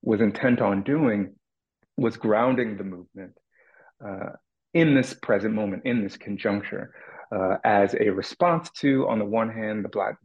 was 0.02 0.22
intent 0.22 0.62
on 0.62 0.84
doing 0.84 1.36
was 1.98 2.18
grounding 2.18 2.78
the 2.78 2.84
movement 2.84 3.34
uh, 4.06 4.32
in 4.74 4.94
this 4.94 5.14
present 5.14 5.54
moment, 5.54 5.84
in 5.86 6.04
this 6.04 6.18
conjuncture, 6.18 6.94
uh, 7.36 7.58
as 7.64 7.96
a 8.00 8.10
response 8.10 8.70
to, 8.72 9.08
on 9.08 9.20
the 9.20 9.26
one 9.26 9.50
hand, 9.50 9.84
the 9.84 9.90
Black 9.90 10.16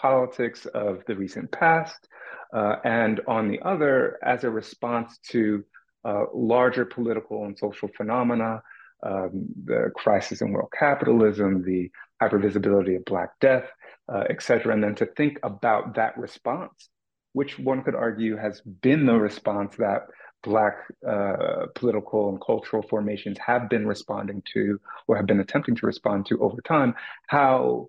politics 0.00 0.66
of 0.66 1.02
the 1.06 1.16
recent 1.16 1.50
past, 1.50 2.08
uh, 2.54 2.76
and 2.84 3.20
on 3.26 3.48
the 3.48 3.60
other, 3.62 4.18
as 4.22 4.44
a 4.44 4.50
response 4.50 5.18
to 5.30 5.64
uh, 6.04 6.24
larger 6.32 6.84
political 6.84 7.44
and 7.44 7.58
social 7.58 7.88
phenomena, 7.96 8.62
um, 9.02 9.46
the 9.64 9.90
crisis 9.94 10.40
in 10.40 10.52
world 10.52 10.72
capitalism, 10.76 11.62
the 11.62 11.90
hypervisibility 12.20 12.96
of 12.96 13.04
Black 13.04 13.38
death, 13.40 13.64
uh, 14.12 14.24
et 14.28 14.42
cetera, 14.42 14.72
and 14.72 14.82
then 14.82 14.94
to 14.96 15.06
think 15.06 15.38
about 15.42 15.94
that 15.94 16.18
response, 16.18 16.88
which 17.32 17.58
one 17.58 17.82
could 17.82 17.94
argue 17.94 18.36
has 18.36 18.60
been 18.60 19.06
the 19.06 19.14
response 19.14 19.76
that 19.76 20.02
Black 20.42 20.74
uh, 21.06 21.66
political 21.74 22.28
and 22.28 22.40
cultural 22.40 22.82
formations 22.82 23.36
have 23.44 23.68
been 23.68 23.86
responding 23.86 24.42
to 24.54 24.80
or 25.06 25.16
have 25.16 25.26
been 25.26 25.40
attempting 25.40 25.74
to 25.76 25.86
respond 25.86 26.26
to 26.26 26.40
over 26.40 26.60
time, 26.60 26.94
how 27.26 27.88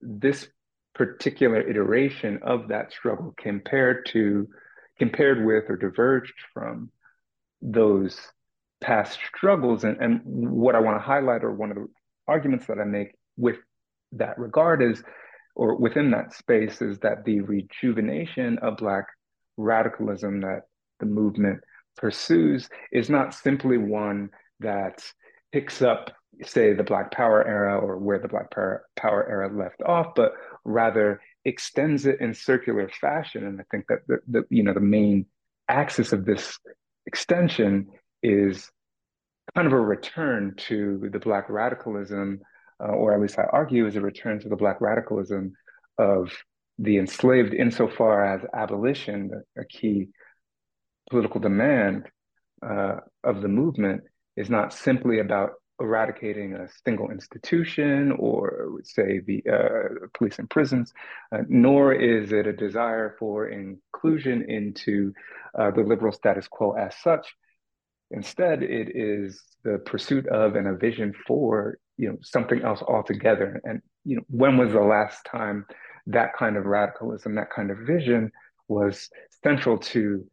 this 0.00 0.48
particular 0.94 1.60
iteration 1.60 2.38
of 2.42 2.68
that 2.68 2.92
struggle 2.92 3.34
compared 3.36 4.06
to 4.06 4.48
compared 4.98 5.44
with 5.44 5.64
or 5.68 5.76
diverged 5.76 6.34
from 6.54 6.90
those 7.60 8.18
past 8.86 9.18
struggles 9.34 9.84
and, 9.84 9.96
and 10.00 10.20
what 10.24 10.74
i 10.74 10.80
want 10.80 10.96
to 10.96 11.02
highlight 11.02 11.42
or 11.42 11.52
one 11.52 11.70
of 11.70 11.76
the 11.76 11.86
arguments 12.28 12.66
that 12.66 12.78
i 12.78 12.84
make 12.84 13.12
with 13.36 13.56
that 14.12 14.38
regard 14.38 14.82
is 14.82 15.02
or 15.56 15.74
within 15.76 16.10
that 16.10 16.32
space 16.32 16.80
is 16.80 16.98
that 17.00 17.24
the 17.24 17.40
rejuvenation 17.40 18.58
of 18.58 18.76
black 18.76 19.06
radicalism 19.56 20.40
that 20.40 20.62
the 21.00 21.06
movement 21.06 21.60
pursues 21.96 22.68
is 22.92 23.10
not 23.10 23.34
simply 23.34 23.78
one 23.78 24.30
that 24.60 25.02
picks 25.52 25.82
up 25.82 26.12
say 26.44 26.74
the 26.74 26.82
Black 26.82 27.10
Power 27.10 27.46
era 27.46 27.78
or 27.78 27.96
where 27.96 28.18
the 28.18 28.28
Black 28.28 28.50
Power, 28.50 28.84
era 29.02 29.50
left 29.52 29.82
off, 29.82 30.14
but 30.14 30.32
rather 30.64 31.20
extends 31.44 32.06
it 32.06 32.20
in 32.20 32.34
circular 32.34 32.90
fashion. 33.00 33.46
And 33.46 33.60
I 33.60 33.64
think 33.70 33.86
that 33.88 34.00
the, 34.06 34.18
the 34.28 34.44
you 34.50 34.62
know 34.62 34.74
the 34.74 34.80
main 34.80 35.26
axis 35.68 36.12
of 36.12 36.24
this 36.24 36.58
extension 37.06 37.88
is 38.22 38.70
kind 39.56 39.66
of 39.66 39.72
a 39.72 39.80
return 39.80 40.54
to 40.58 41.08
the 41.10 41.18
Black 41.18 41.48
radicalism, 41.48 42.40
uh, 42.78 42.88
or 42.88 43.14
at 43.14 43.20
least 43.22 43.38
I 43.38 43.44
argue 43.44 43.86
is 43.86 43.96
a 43.96 44.02
return 44.02 44.38
to 44.40 44.50
the 44.50 44.56
Black 44.56 44.82
radicalism 44.82 45.54
of 45.96 46.30
the 46.78 46.98
enslaved 46.98 47.54
insofar 47.54 48.34
as 48.34 48.42
abolition, 48.52 49.30
a 49.58 49.64
key 49.64 50.08
political 51.08 51.40
demand 51.40 52.04
uh, 52.62 52.96
of 53.24 53.40
the 53.40 53.48
movement, 53.48 54.02
is 54.36 54.50
not 54.50 54.74
simply 54.74 55.20
about 55.20 55.52
eradicating 55.80 56.52
a 56.52 56.68
single 56.84 57.10
institution 57.10 58.12
or 58.18 58.78
say 58.84 59.20
the 59.26 59.42
uh, 59.50 60.06
police 60.12 60.38
and 60.38 60.50
prisons, 60.50 60.92
uh, 61.32 61.38
nor 61.48 61.94
is 61.94 62.30
it 62.30 62.46
a 62.46 62.52
desire 62.52 63.16
for 63.18 63.48
inclusion 63.48 64.44
into 64.50 65.14
uh, 65.58 65.70
the 65.70 65.82
liberal 65.82 66.12
status 66.12 66.46
quo 66.46 66.72
as 66.72 66.94
such. 67.02 67.34
Instead, 68.10 68.62
it 68.62 68.94
is 68.94 69.42
the 69.64 69.78
pursuit 69.78 70.26
of 70.28 70.54
and 70.54 70.68
a 70.68 70.76
vision 70.76 71.12
for 71.26 71.78
you 71.96 72.08
know 72.08 72.18
something 72.22 72.62
else 72.62 72.82
altogether. 72.82 73.60
And 73.64 73.80
you 74.04 74.16
know, 74.16 74.22
when 74.28 74.56
was 74.56 74.72
the 74.72 74.80
last 74.80 75.24
time 75.24 75.66
that 76.06 76.36
kind 76.36 76.56
of 76.56 76.66
radicalism, 76.66 77.34
that 77.34 77.50
kind 77.50 77.70
of 77.70 77.78
vision, 77.78 78.30
was 78.68 79.08
central 79.42 79.78
to 79.78 80.24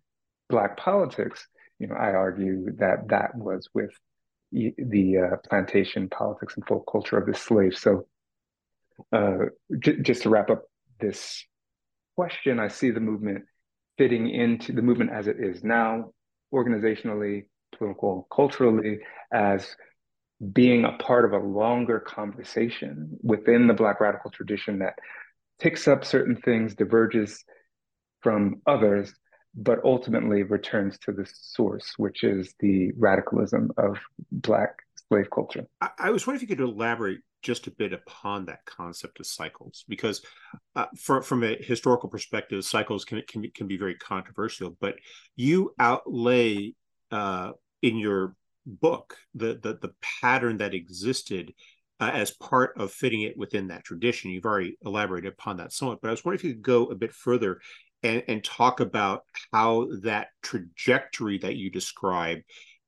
Black 0.50 0.77
politics? 0.77 1.48
You 1.80 1.88
know, 1.88 1.96
I 1.96 2.13
argue 2.13 2.72
that 2.77 3.08
that 3.10 3.36
was 3.36 3.68
with 3.74 3.92
the 4.51 5.18
uh, 5.18 5.38
plantation 5.50 6.10
politics 6.10 6.56
and 6.56 6.65
folk 6.68 6.88
culture 6.92 7.18
of 7.18 7.25
the 7.25 7.34
slave. 7.34 7.75
So, 7.75 8.06
uh, 9.12 9.46
j- 9.80 10.00
just 10.01 10.24
to 10.24 10.30
wrap 10.30 10.51
up 10.51 10.63
this 11.00 11.44
question, 12.15 12.60
I 12.60 12.68
see 12.68 12.92
the 12.92 13.00
movement 13.00 13.46
fitting 13.98 14.30
into 14.30 14.72
the 14.74 14.84
movement 14.84 15.12
as 15.12 15.27
it 15.27 15.38
is 15.39 15.63
now, 15.63 16.12
organizationally, 16.53 17.46
political, 17.77 18.27
culturally, 18.32 19.00
as 19.32 19.75
being 20.51 20.84
a 20.84 20.94
part 20.94 21.25
of 21.25 21.32
a 21.34 21.46
longer 21.46 22.00
conversation 22.00 23.18
within 23.22 23.68
the 23.68 23.74
Black 23.74 24.01
radical 24.01 24.32
tradition 24.32 24.80
that 24.80 24.96
picks 25.62 25.88
up 25.88 26.03
certain 26.03 26.36
things, 26.36 26.75
diverges 26.75 27.44
from 28.22 28.62
others, 28.65 29.13
but 29.56 29.80
ultimately 29.84 30.44
returns 30.44 30.98
to 30.98 31.12
the 31.12 31.30
source, 31.32 31.94
which 31.98 32.24
is 32.24 32.56
the 32.60 32.92
radicalism 32.98 33.72
of 33.77 33.98
Black 34.32 34.80
slave 35.08 35.30
culture. 35.30 35.65
I, 35.80 35.89
I 36.00 36.10
was 36.10 36.25
wondering 36.25 36.44
if 36.44 36.50
you 36.50 36.56
could 36.56 36.63
elaborate 36.63 37.20
just 37.42 37.68
a 37.68 37.72
bit 37.72 37.94
upon 37.94 38.46
that 38.46 38.65
concept 38.65 39.20
of 39.20 39.25
cycles, 39.25 39.86
because 39.88 40.22
uh, 40.75 40.86
for, 40.98 41.22
from 41.22 41.44
a 41.44 41.56
historical 41.62 42.10
perspective, 42.10 42.63
cycles 42.63 43.06
can, 43.06 43.22
can, 43.27 43.50
can 43.51 43.68
be 43.68 43.77
very 43.77 43.96
controversial, 43.96 44.75
but 44.80 44.96
you 45.36 45.74
outlay 45.77 46.74
uh, 47.13 47.51
in 47.82 47.98
your 47.98 48.36
book 48.65 49.15
the, 49.36 49.60
the, 49.62 49.77
the 49.82 49.93
pattern 50.22 50.58
that 50.58 50.74
existed 50.74 51.53
uh, 52.00 52.12
as 52.13 52.32
part 52.32 52.74
of 52.77 52.91
fitting 52.91 53.22
it 53.22 53.38
within 53.38 53.67
that 53.67 53.84
tradition. 53.84 54.32
You've 54.32 54.46
already 54.46 54.77
elaborated 54.84 55.32
upon 55.32 55.58
that 55.58 55.72
somewhat, 55.72 56.00
but 56.01 56.08
I 56.08 56.12
was 56.12 56.25
wondering 56.25 56.39
if 56.39 56.43
you 56.43 56.53
could 56.53 56.63
go 56.63 56.86
a 56.88 56.96
bit 56.96 57.12
further 57.12 57.60
and, 58.01 58.24
and 58.27 58.43
talk 58.43 58.79
about 58.79 59.24
how 59.51 59.88
that 60.01 60.27
trajectory 60.41 61.38
that 61.39 61.55
you 61.55 61.70
describe 61.70 62.39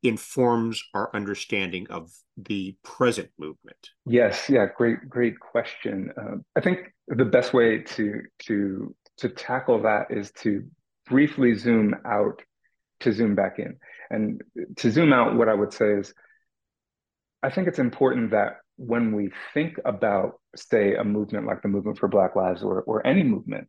informs 0.04 0.84
our 0.94 1.10
understanding 1.16 1.88
of 1.90 2.12
the 2.38 2.76
present 2.84 3.30
movement. 3.38 3.90
Yes. 4.06 4.50
Yeah. 4.50 4.68
Great 4.76 5.10
great 5.10 5.40
question. 5.40 6.12
Uh, 6.18 6.38
i 6.56 6.62
think 6.62 6.80
the 7.08 7.26
best 7.26 7.54
way 7.54 7.80
to 7.80 8.22
to 8.40 8.96
to 9.18 9.30
tackle 9.30 9.82
that 9.82 10.08
is 10.10 10.32
to 10.32 10.64
briefly 11.08 11.56
zoom 11.56 11.96
out 12.06 12.42
to 13.00 13.14
zoom 13.14 13.36
back 13.36 13.60
in 13.60 13.78
and 14.10 14.42
to 14.78 14.92
zoom 14.92 15.14
out 15.14 15.36
what 15.36 15.50
i 15.50 15.54
would 15.54 15.74
say 15.74 15.92
is 15.94 16.14
i 17.44 17.50
think 17.50 17.68
it's 17.68 17.80
important 17.80 18.32
that 18.32 18.58
when 18.78 19.16
we 19.16 19.30
think 19.54 19.78
about 19.86 20.40
say 20.56 20.96
a 20.96 21.04
movement 21.04 21.46
like 21.46 21.62
the 21.62 21.68
movement 21.68 21.98
for 21.98 22.08
black 22.08 22.36
lives 22.36 22.62
or, 22.62 22.82
or 22.82 23.06
any 23.08 23.24
movement 23.24 23.68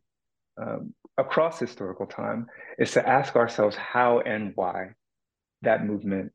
um, 0.61 0.93
across 1.17 1.59
historical 1.59 2.05
time 2.05 2.47
is 2.77 2.91
to 2.91 3.07
ask 3.07 3.35
ourselves 3.35 3.75
how 3.75 4.19
and 4.19 4.51
why 4.55 4.89
that 5.61 5.85
movement 5.85 6.31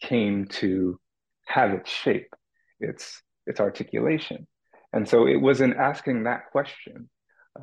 came 0.00 0.46
to 0.46 0.98
have 1.46 1.72
its 1.72 1.90
shape, 1.90 2.34
its 2.78 3.22
its 3.46 3.60
articulation. 3.60 4.46
And 4.92 5.08
so 5.08 5.26
it 5.26 5.36
was 5.36 5.60
in 5.60 5.74
asking 5.74 6.24
that 6.24 6.50
question, 6.50 7.08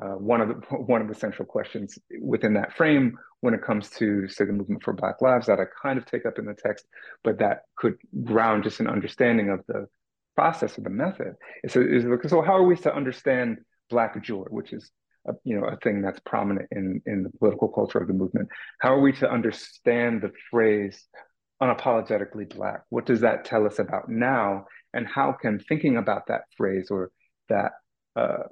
uh, 0.00 0.14
one 0.14 0.40
of 0.40 0.48
the 0.48 0.54
one 0.76 1.00
of 1.00 1.08
the 1.08 1.14
central 1.14 1.46
questions 1.46 1.98
within 2.20 2.54
that 2.54 2.76
frame 2.76 3.16
when 3.40 3.54
it 3.54 3.62
comes 3.62 3.88
to 3.90 4.28
say 4.28 4.44
the 4.44 4.52
movement 4.52 4.82
for 4.82 4.92
Black 4.92 5.20
Lives 5.22 5.46
that 5.46 5.60
I 5.60 5.64
kind 5.80 5.98
of 5.98 6.06
take 6.06 6.26
up 6.26 6.38
in 6.38 6.46
the 6.46 6.54
text, 6.54 6.86
but 7.22 7.38
that 7.38 7.62
could 7.76 7.96
ground 8.24 8.64
just 8.64 8.80
an 8.80 8.88
understanding 8.88 9.50
of 9.50 9.60
the 9.68 9.86
process 10.34 10.76
of 10.76 10.84
the 10.84 10.90
method. 10.90 11.34
So, 11.68 11.80
is, 11.80 12.04
so 12.28 12.42
how 12.42 12.56
are 12.56 12.64
we 12.64 12.76
to 12.76 12.94
understand 12.94 13.58
Black 13.90 14.20
joy, 14.22 14.44
which 14.50 14.72
is 14.72 14.90
a, 15.28 15.32
you 15.44 15.58
know 15.58 15.66
a 15.66 15.76
thing 15.76 16.02
that's 16.02 16.20
prominent 16.20 16.68
in 16.70 17.00
in 17.06 17.22
the 17.22 17.30
political 17.38 17.68
culture 17.68 17.98
of 17.98 18.08
the 18.08 18.14
movement. 18.14 18.48
How 18.80 18.94
are 18.94 19.00
we 19.00 19.12
to 19.14 19.30
understand 19.30 20.22
the 20.22 20.32
phrase 20.50 21.06
unapologetically 21.62 22.54
black? 22.54 22.82
What 22.90 23.06
does 23.06 23.20
that 23.20 23.44
tell 23.44 23.66
us 23.66 23.78
about 23.78 24.08
now? 24.08 24.66
And 24.94 25.06
how 25.06 25.32
can 25.32 25.58
thinking 25.58 25.96
about 25.96 26.28
that 26.28 26.42
phrase 26.56 26.88
or 26.90 27.10
that 27.48 27.72
uh, 28.16 28.44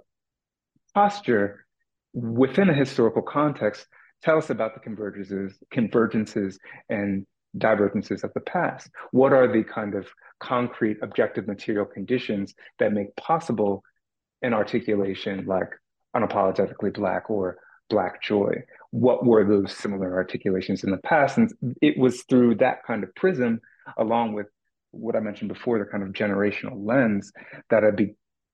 posture 0.97 1.67
within 2.15 2.71
a 2.71 2.75
historical 2.75 3.21
context 3.21 3.87
tell 4.23 4.39
us 4.39 4.49
about 4.49 4.73
the 4.73 4.81
convergences, 4.81 5.53
convergences 5.71 6.57
and 6.89 7.27
divergences 7.59 8.25
of 8.25 8.33
the 8.33 8.41
past? 8.41 8.89
What 9.11 9.35
are 9.35 9.47
the 9.47 9.63
kind 9.63 9.95
of 9.95 10.09
concrete 10.41 10.97
objective 11.03 11.47
material 11.47 11.85
conditions 11.85 12.55
that 12.79 12.95
make 12.95 13.15
possible 13.17 13.83
an 14.41 14.55
articulation 14.55 15.45
like 15.45 15.69
unapologetically 16.17 16.95
black 16.95 17.29
or 17.29 17.59
black 17.91 18.23
joy 18.23 18.55
what 18.91 19.25
were 19.25 19.45
those 19.45 19.73
similar 19.73 20.15
articulations 20.15 20.83
in 20.83 20.91
the 20.91 20.97
past 20.99 21.37
and 21.37 21.53
it 21.81 21.97
was 21.99 22.23
through 22.25 22.55
that 22.55 22.79
kind 22.85 23.05
of 23.05 23.15
prism 23.15 23.61
along 23.97 24.33
with 24.33 24.47
what 24.91 25.15
i 25.15 25.21
mentioned 25.21 25.49
before 25.49 25.79
the 25.79 25.85
kind 25.85 26.03
of 26.03 26.11
generational 26.11 26.85
lens 26.85 27.33
that 27.71 27.85
i 27.85 27.91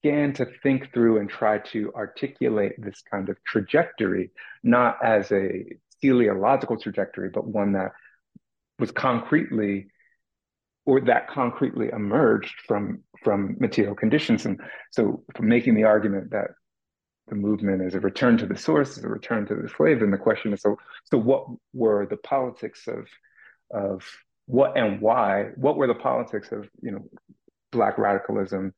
began 0.03 0.33
to 0.33 0.47
think 0.63 0.93
through 0.93 1.19
and 1.19 1.29
try 1.29 1.59
to 1.59 1.93
articulate 1.95 2.73
this 2.79 3.03
kind 3.11 3.29
of 3.29 3.37
trajectory 3.45 4.31
not 4.63 4.99
as 5.05 5.31
a 5.33 5.65
teleological 6.03 6.77
trajectory 6.77 7.29
but 7.29 7.47
one 7.47 7.73
that 7.73 7.93
was 8.79 8.91
concretely 8.91 9.87
or 10.85 11.01
that 11.01 11.29
concretely 11.29 11.89
emerged 11.93 12.55
from 12.67 13.03
from 13.23 13.57
material 13.61 13.95
conditions 13.95 14.45
and 14.47 14.61
so 14.91 15.23
from 15.37 15.49
making 15.49 15.75
the 15.75 15.85
argument 15.85 16.31
that 16.31 16.49
the 17.29 17.35
movement 17.35 17.83
is 17.83 17.95
a 17.95 18.01
return 18.01 18.37
to 18.39 18.47
the 18.47 18.57
source, 18.57 18.99
is 18.99 19.05
a 19.05 19.09
return 19.09 19.47
to 19.47 19.55
the 19.55 19.69
slave. 19.69 20.03
And 20.03 20.13
the 20.13 20.19
question 20.19 20.53
is, 20.53 20.61
so, 20.61 20.77
so 21.05 21.19
what 21.19 21.47
were 21.73 22.07
the 22.07 22.17
politics 22.17 22.89
of, 22.89 23.07
of 23.71 24.05
what 24.47 24.77
and 24.77 25.01
why? 25.01 25.51
What 25.57 25.77
were 25.77 25.87
the 25.87 25.95
politics 25.95 26.53
of, 26.53 26.69
you 26.83 26.91
know, 26.91 27.05
Black 27.71 27.97
radicalism 27.97 28.75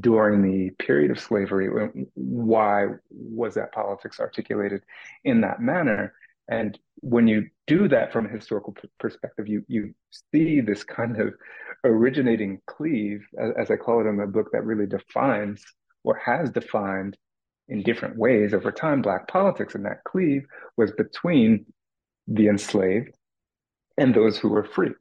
during 0.00 0.42
the 0.42 0.70
period 0.84 1.10
of 1.10 1.18
slavery? 1.18 1.68
Why 2.14 2.86
was 3.10 3.54
that 3.54 3.72
politics 3.72 4.20
articulated 4.20 4.82
in 5.24 5.40
that 5.42 5.60
manner? 5.60 6.12
And 6.50 6.78
when 6.96 7.28
you 7.28 7.48
do 7.66 7.88
that 7.88 8.12
from 8.12 8.26
a 8.26 8.30
historical 8.30 8.74
perspective, 8.98 9.48
you 9.48 9.64
you 9.68 9.94
see 10.32 10.60
this 10.60 10.82
kind 10.82 11.20
of 11.20 11.34
originating 11.84 12.60
cleave, 12.66 13.26
as, 13.58 13.70
I 13.70 13.76
call 13.76 14.00
it 14.00 14.08
in 14.08 14.16
the 14.16 14.26
book, 14.26 14.50
that 14.52 14.64
really 14.64 14.86
defines 14.86 15.62
or 16.04 16.16
has 16.16 16.50
defined 16.50 17.16
in 17.68 17.82
different 17.82 18.16
ways 18.16 18.54
over 18.54 18.72
time 18.72 19.02
Black 19.02 19.28
politics. 19.28 19.74
And 19.74 19.84
that 19.84 20.04
cleave 20.04 20.46
was 20.76 20.90
between 20.92 21.66
the 22.26 22.48
enslaved 22.48 23.14
and 23.98 24.14
those 24.14 24.38
who 24.38 24.48
were 24.48 24.64
free, 24.64 24.92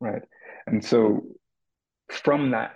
right? 0.00 0.22
And 0.66 0.84
so 0.84 1.22
from 2.10 2.50
that 2.50 2.74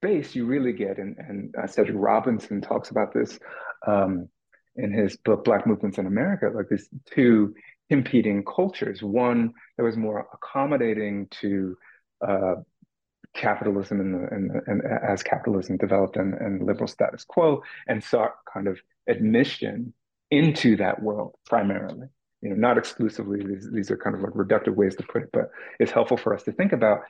base, 0.00 0.34
you 0.34 0.46
really 0.46 0.72
get, 0.72 0.98
and, 0.98 1.16
and 1.18 1.54
uh, 1.56 1.66
Cedric 1.66 1.96
Robinson 1.98 2.60
talks 2.60 2.90
about 2.90 3.12
this 3.12 3.38
um, 3.86 4.28
in 4.76 4.92
his 4.92 5.16
book 5.16 5.44
Black 5.44 5.66
Movements 5.66 5.98
in 5.98 6.06
America, 6.06 6.50
like 6.54 6.68
these 6.68 6.88
two 7.10 7.54
competing 7.90 8.44
cultures. 8.44 9.02
One 9.02 9.52
that 9.76 9.84
was 9.84 9.96
more 9.96 10.28
accommodating 10.32 11.28
to 11.40 11.76
uh, 12.26 12.54
capitalism 13.34 14.00
and, 14.00 14.28
and, 14.30 14.62
and, 14.66 14.82
as 15.06 15.22
capitalism 15.22 15.76
developed 15.76 16.16
and, 16.16 16.34
and 16.34 16.66
liberal 16.66 16.88
status 16.88 17.24
quo, 17.24 17.62
and 17.88 18.02
sought 18.02 18.34
kind 18.52 18.68
of 18.68 18.80
admission 19.08 19.92
into 20.30 20.76
that 20.76 21.02
world 21.02 21.34
primarily. 21.46 22.08
You 22.42 22.50
know, 22.50 22.56
not 22.56 22.78
exclusively. 22.78 23.44
These, 23.44 23.70
these 23.70 23.90
are 23.90 23.96
kind 23.96 24.16
of 24.16 24.22
like 24.22 24.32
reductive 24.32 24.74
ways 24.74 24.96
to 24.96 25.02
put 25.02 25.24
it, 25.24 25.30
but 25.32 25.50
it's 25.78 25.92
helpful 25.92 26.16
for 26.16 26.34
us 26.34 26.42
to 26.44 26.52
think 26.52 26.72
about. 26.72 27.00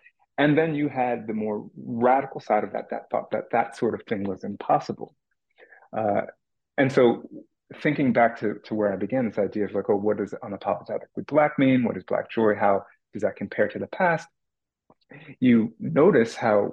And 0.40 0.56
then 0.56 0.75
you 0.75 0.88
had 0.88 1.26
the 1.26 1.35
more 1.35 1.68
radical 1.76 2.40
side 2.40 2.64
of 2.64 2.73
that 2.73 2.88
that 2.88 3.11
thought 3.11 3.30
that 3.32 3.50
that 3.52 3.76
sort 3.76 3.92
of 3.92 4.00
thing 4.09 4.25
was 4.25 4.42
impossible. 4.42 5.14
Uh, 5.94 6.23
and 6.78 6.90
so 6.90 7.28
thinking 7.82 8.14
back 8.14 8.40
to, 8.40 8.54
to 8.64 8.75
where 8.75 8.90
I 8.90 8.97
began, 8.97 9.26
this 9.26 9.37
idea 9.37 9.66
of 9.66 9.75
like, 9.75 9.90
oh, 9.90 9.97
what 9.97 10.16
does 10.16 10.32
unapologetically 10.42 11.26
black 11.26 11.59
mean? 11.59 11.85
What 11.85 11.99
is 11.99 12.04
black 12.04 12.30
joy? 12.30 12.54
How 12.54 12.87
does 13.12 13.20
that 13.20 13.37
compare 13.37 13.68
to 13.68 13.78
the 13.78 13.87
past? 13.88 14.26
You 15.40 15.75
notice 15.78 16.35
how 16.35 16.73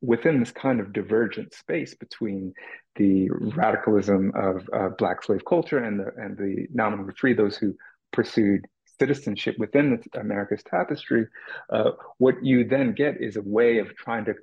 within 0.00 0.38
this 0.38 0.52
kind 0.52 0.78
of 0.78 0.92
divergent 0.92 1.52
space 1.54 1.96
between 1.96 2.54
the 2.94 3.30
radicalism 3.30 4.30
of 4.36 4.68
uh, 4.72 4.90
black 4.90 5.24
slave 5.24 5.44
culture 5.44 5.78
and 5.78 5.98
the 5.98 6.12
and 6.16 6.38
the 6.38 6.68
nominally 6.72 7.14
free, 7.18 7.32
those 7.32 7.56
who 7.56 7.74
pursued 8.12 8.64
citizenship 8.98 9.56
within 9.58 9.90
the, 9.90 10.20
America's 10.20 10.62
tapestry, 10.62 11.26
uh, 11.70 11.90
what 12.18 12.34
you 12.42 12.64
then 12.64 12.92
get 12.92 13.20
is 13.20 13.36
a 13.36 13.42
way 13.42 13.78
of 13.78 13.94
trying 13.96 14.24
to 14.26 14.34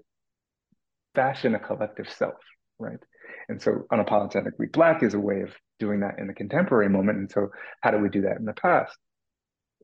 fashion 1.14 1.56
a 1.56 1.60
collective 1.60 2.10
self, 2.10 2.36
right? 2.80 3.00
And 3.50 3.62
so 3.62 3.86
unapologetically 3.92 4.72
black 4.72 5.04
is 5.04 5.14
a 5.14 5.20
way 5.20 5.42
of 5.42 5.54
doing 5.80 6.02
that 6.02 6.20
in 6.20 6.28
the 6.28 6.34
contemporary 6.34 6.90
moment. 6.90 7.18
And 7.18 7.32
so 7.32 7.50
how 7.82 7.92
do 7.92 8.00
we 8.00 8.10
do 8.10 8.22
that 8.22 8.38
in 8.38 8.46
the 8.46 8.54
past? 8.54 8.98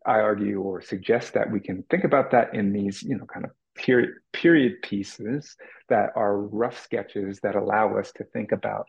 I 0.05 0.19
argue 0.19 0.61
or 0.61 0.81
suggest 0.81 1.33
that 1.33 1.51
we 1.51 1.59
can 1.59 1.83
think 1.89 2.03
about 2.03 2.31
that 2.31 2.55
in 2.55 2.73
these, 2.73 3.03
you 3.03 3.17
know, 3.17 3.25
kind 3.25 3.45
of 3.45 3.51
period 3.75 4.09
period 4.33 4.81
pieces 4.81 5.55
that 5.89 6.09
are 6.15 6.37
rough 6.37 6.81
sketches 6.83 7.39
that 7.41 7.55
allow 7.55 7.97
us 7.97 8.11
to 8.13 8.23
think 8.25 8.51
about 8.51 8.85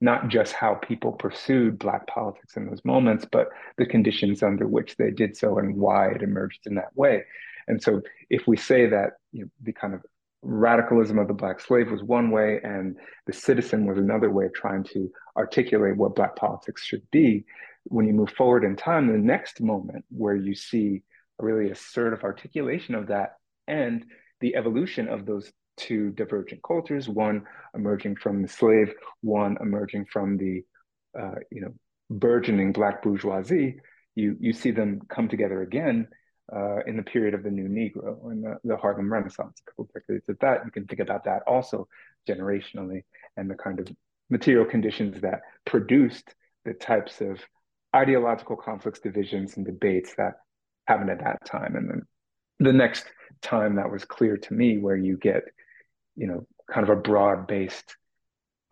not 0.00 0.28
just 0.28 0.52
how 0.52 0.74
people 0.74 1.12
pursued 1.12 1.78
black 1.78 2.06
politics 2.06 2.56
in 2.56 2.66
those 2.66 2.84
moments, 2.84 3.26
but 3.30 3.48
the 3.76 3.86
conditions 3.86 4.42
under 4.42 4.66
which 4.66 4.96
they 4.96 5.10
did 5.10 5.36
so 5.36 5.58
and 5.58 5.76
why 5.76 6.08
it 6.08 6.22
emerged 6.22 6.60
in 6.66 6.74
that 6.74 6.96
way. 6.96 7.24
And 7.68 7.82
so 7.82 8.00
if 8.30 8.46
we 8.46 8.56
say 8.56 8.86
that 8.86 9.12
you 9.32 9.42
know, 9.42 9.50
the 9.62 9.72
kind 9.72 9.94
of 9.94 10.02
radicalism 10.42 11.18
of 11.18 11.28
the 11.28 11.34
black 11.34 11.60
slave 11.60 11.90
was 11.90 12.02
one 12.02 12.30
way 12.30 12.60
and 12.64 12.96
the 13.26 13.32
citizen 13.32 13.86
was 13.86 13.98
another 13.98 14.30
way 14.30 14.46
of 14.46 14.54
trying 14.54 14.82
to 14.82 15.10
articulate 15.36 15.96
what 15.96 16.14
black 16.14 16.34
politics 16.34 16.82
should 16.82 17.02
be 17.10 17.44
when 17.84 18.06
you 18.06 18.12
move 18.12 18.30
forward 18.30 18.64
in 18.64 18.74
time 18.74 19.06
the 19.06 19.18
next 19.18 19.60
moment 19.60 20.04
where 20.10 20.34
you 20.34 20.54
see 20.54 21.02
a 21.40 21.44
really 21.44 21.70
assertive 21.70 22.24
articulation 22.24 22.94
of 22.94 23.08
that 23.08 23.34
and 23.68 24.04
the 24.40 24.56
evolution 24.56 25.08
of 25.08 25.26
those 25.26 25.52
two 25.76 26.10
divergent 26.10 26.62
cultures 26.62 27.08
one 27.08 27.42
emerging 27.74 28.16
from 28.16 28.42
the 28.42 28.48
slave 28.48 28.92
one 29.22 29.56
emerging 29.60 30.04
from 30.04 30.36
the 30.36 30.62
uh, 31.18 31.36
you 31.50 31.60
know 31.60 31.72
burgeoning 32.10 32.72
black 32.72 33.02
bourgeoisie 33.02 33.76
you 34.14 34.36
you 34.40 34.52
see 34.52 34.70
them 34.70 35.00
come 35.08 35.28
together 35.28 35.62
again 35.62 36.08
uh, 36.54 36.78
in 36.86 36.96
the 36.96 37.02
period 37.02 37.34
of 37.34 37.42
the 37.42 37.50
New 37.50 37.68
Negro 37.68 38.30
and 38.30 38.42
the, 38.42 38.56
the 38.64 38.76
Harlem 38.76 39.12
Renaissance, 39.12 39.60
a 39.60 39.70
couple 39.70 39.84
of 39.84 39.92
decades 39.92 40.28
of 40.28 40.38
that. 40.40 40.64
You 40.64 40.70
can 40.70 40.84
think 40.86 41.00
about 41.00 41.24
that 41.24 41.42
also 41.46 41.86
generationally 42.28 43.04
and 43.36 43.48
the 43.48 43.54
kind 43.54 43.78
of 43.78 43.88
material 44.30 44.64
conditions 44.64 45.20
that 45.20 45.40
produced 45.64 46.34
the 46.64 46.74
types 46.74 47.20
of 47.20 47.40
ideological 47.94 48.56
conflicts, 48.56 49.00
divisions, 49.00 49.56
and 49.56 49.66
debates 49.66 50.14
that 50.16 50.34
happened 50.86 51.10
at 51.10 51.20
that 51.20 51.44
time. 51.44 51.76
And 51.76 51.88
then 51.88 52.02
the 52.58 52.72
next 52.72 53.04
time 53.42 53.76
that 53.76 53.90
was 53.90 54.04
clear 54.04 54.36
to 54.36 54.54
me, 54.54 54.78
where 54.78 54.96
you 54.96 55.16
get, 55.16 55.44
you 56.16 56.26
know, 56.26 56.46
kind 56.70 56.88
of 56.88 56.96
a 56.96 57.00
broad-based 57.00 57.96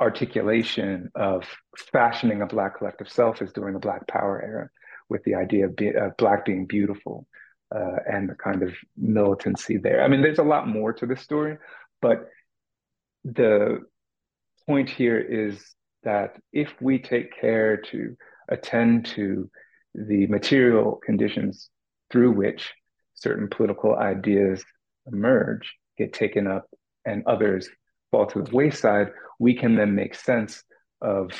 articulation 0.00 1.10
of 1.14 1.44
fashioning 1.92 2.42
a 2.42 2.46
Black 2.46 2.78
collective 2.78 3.08
self 3.08 3.42
is 3.42 3.52
during 3.52 3.74
the 3.74 3.80
Black 3.80 4.06
Power 4.06 4.40
era, 4.42 4.70
with 5.08 5.24
the 5.24 5.34
idea 5.34 5.66
of, 5.66 5.74
be, 5.74 5.88
of 5.88 6.16
Black 6.16 6.44
being 6.44 6.66
beautiful 6.66 7.26
uh, 7.74 7.96
and 8.06 8.28
the 8.28 8.34
kind 8.34 8.62
of 8.62 8.74
militancy 8.96 9.76
there. 9.76 10.02
I 10.02 10.08
mean, 10.08 10.22
there's 10.22 10.38
a 10.38 10.44
lot 10.44 10.68
more 10.68 10.92
to 10.92 11.06
this 11.06 11.20
story, 11.20 11.58
but 12.00 12.28
the 13.24 13.80
point 14.66 14.88
here 14.88 15.18
is 15.18 15.74
that 16.04 16.36
if 16.52 16.72
we 16.80 16.98
take 16.98 17.38
care 17.38 17.76
to 17.76 18.16
attend 18.48 19.06
to 19.06 19.50
the 19.94 20.26
material 20.28 21.00
conditions 21.04 21.70
through 22.10 22.32
which 22.32 22.72
certain 23.20 23.48
political 23.48 23.96
ideas 23.96 24.64
emerge, 25.10 25.74
get 25.96 26.12
taken 26.12 26.46
up, 26.46 26.66
and 27.04 27.24
others 27.26 27.68
fall 28.10 28.26
to 28.26 28.42
the 28.42 28.54
wayside, 28.54 29.08
we 29.38 29.54
can 29.54 29.76
then 29.76 29.94
make 29.94 30.14
sense 30.14 30.62
of 31.00 31.30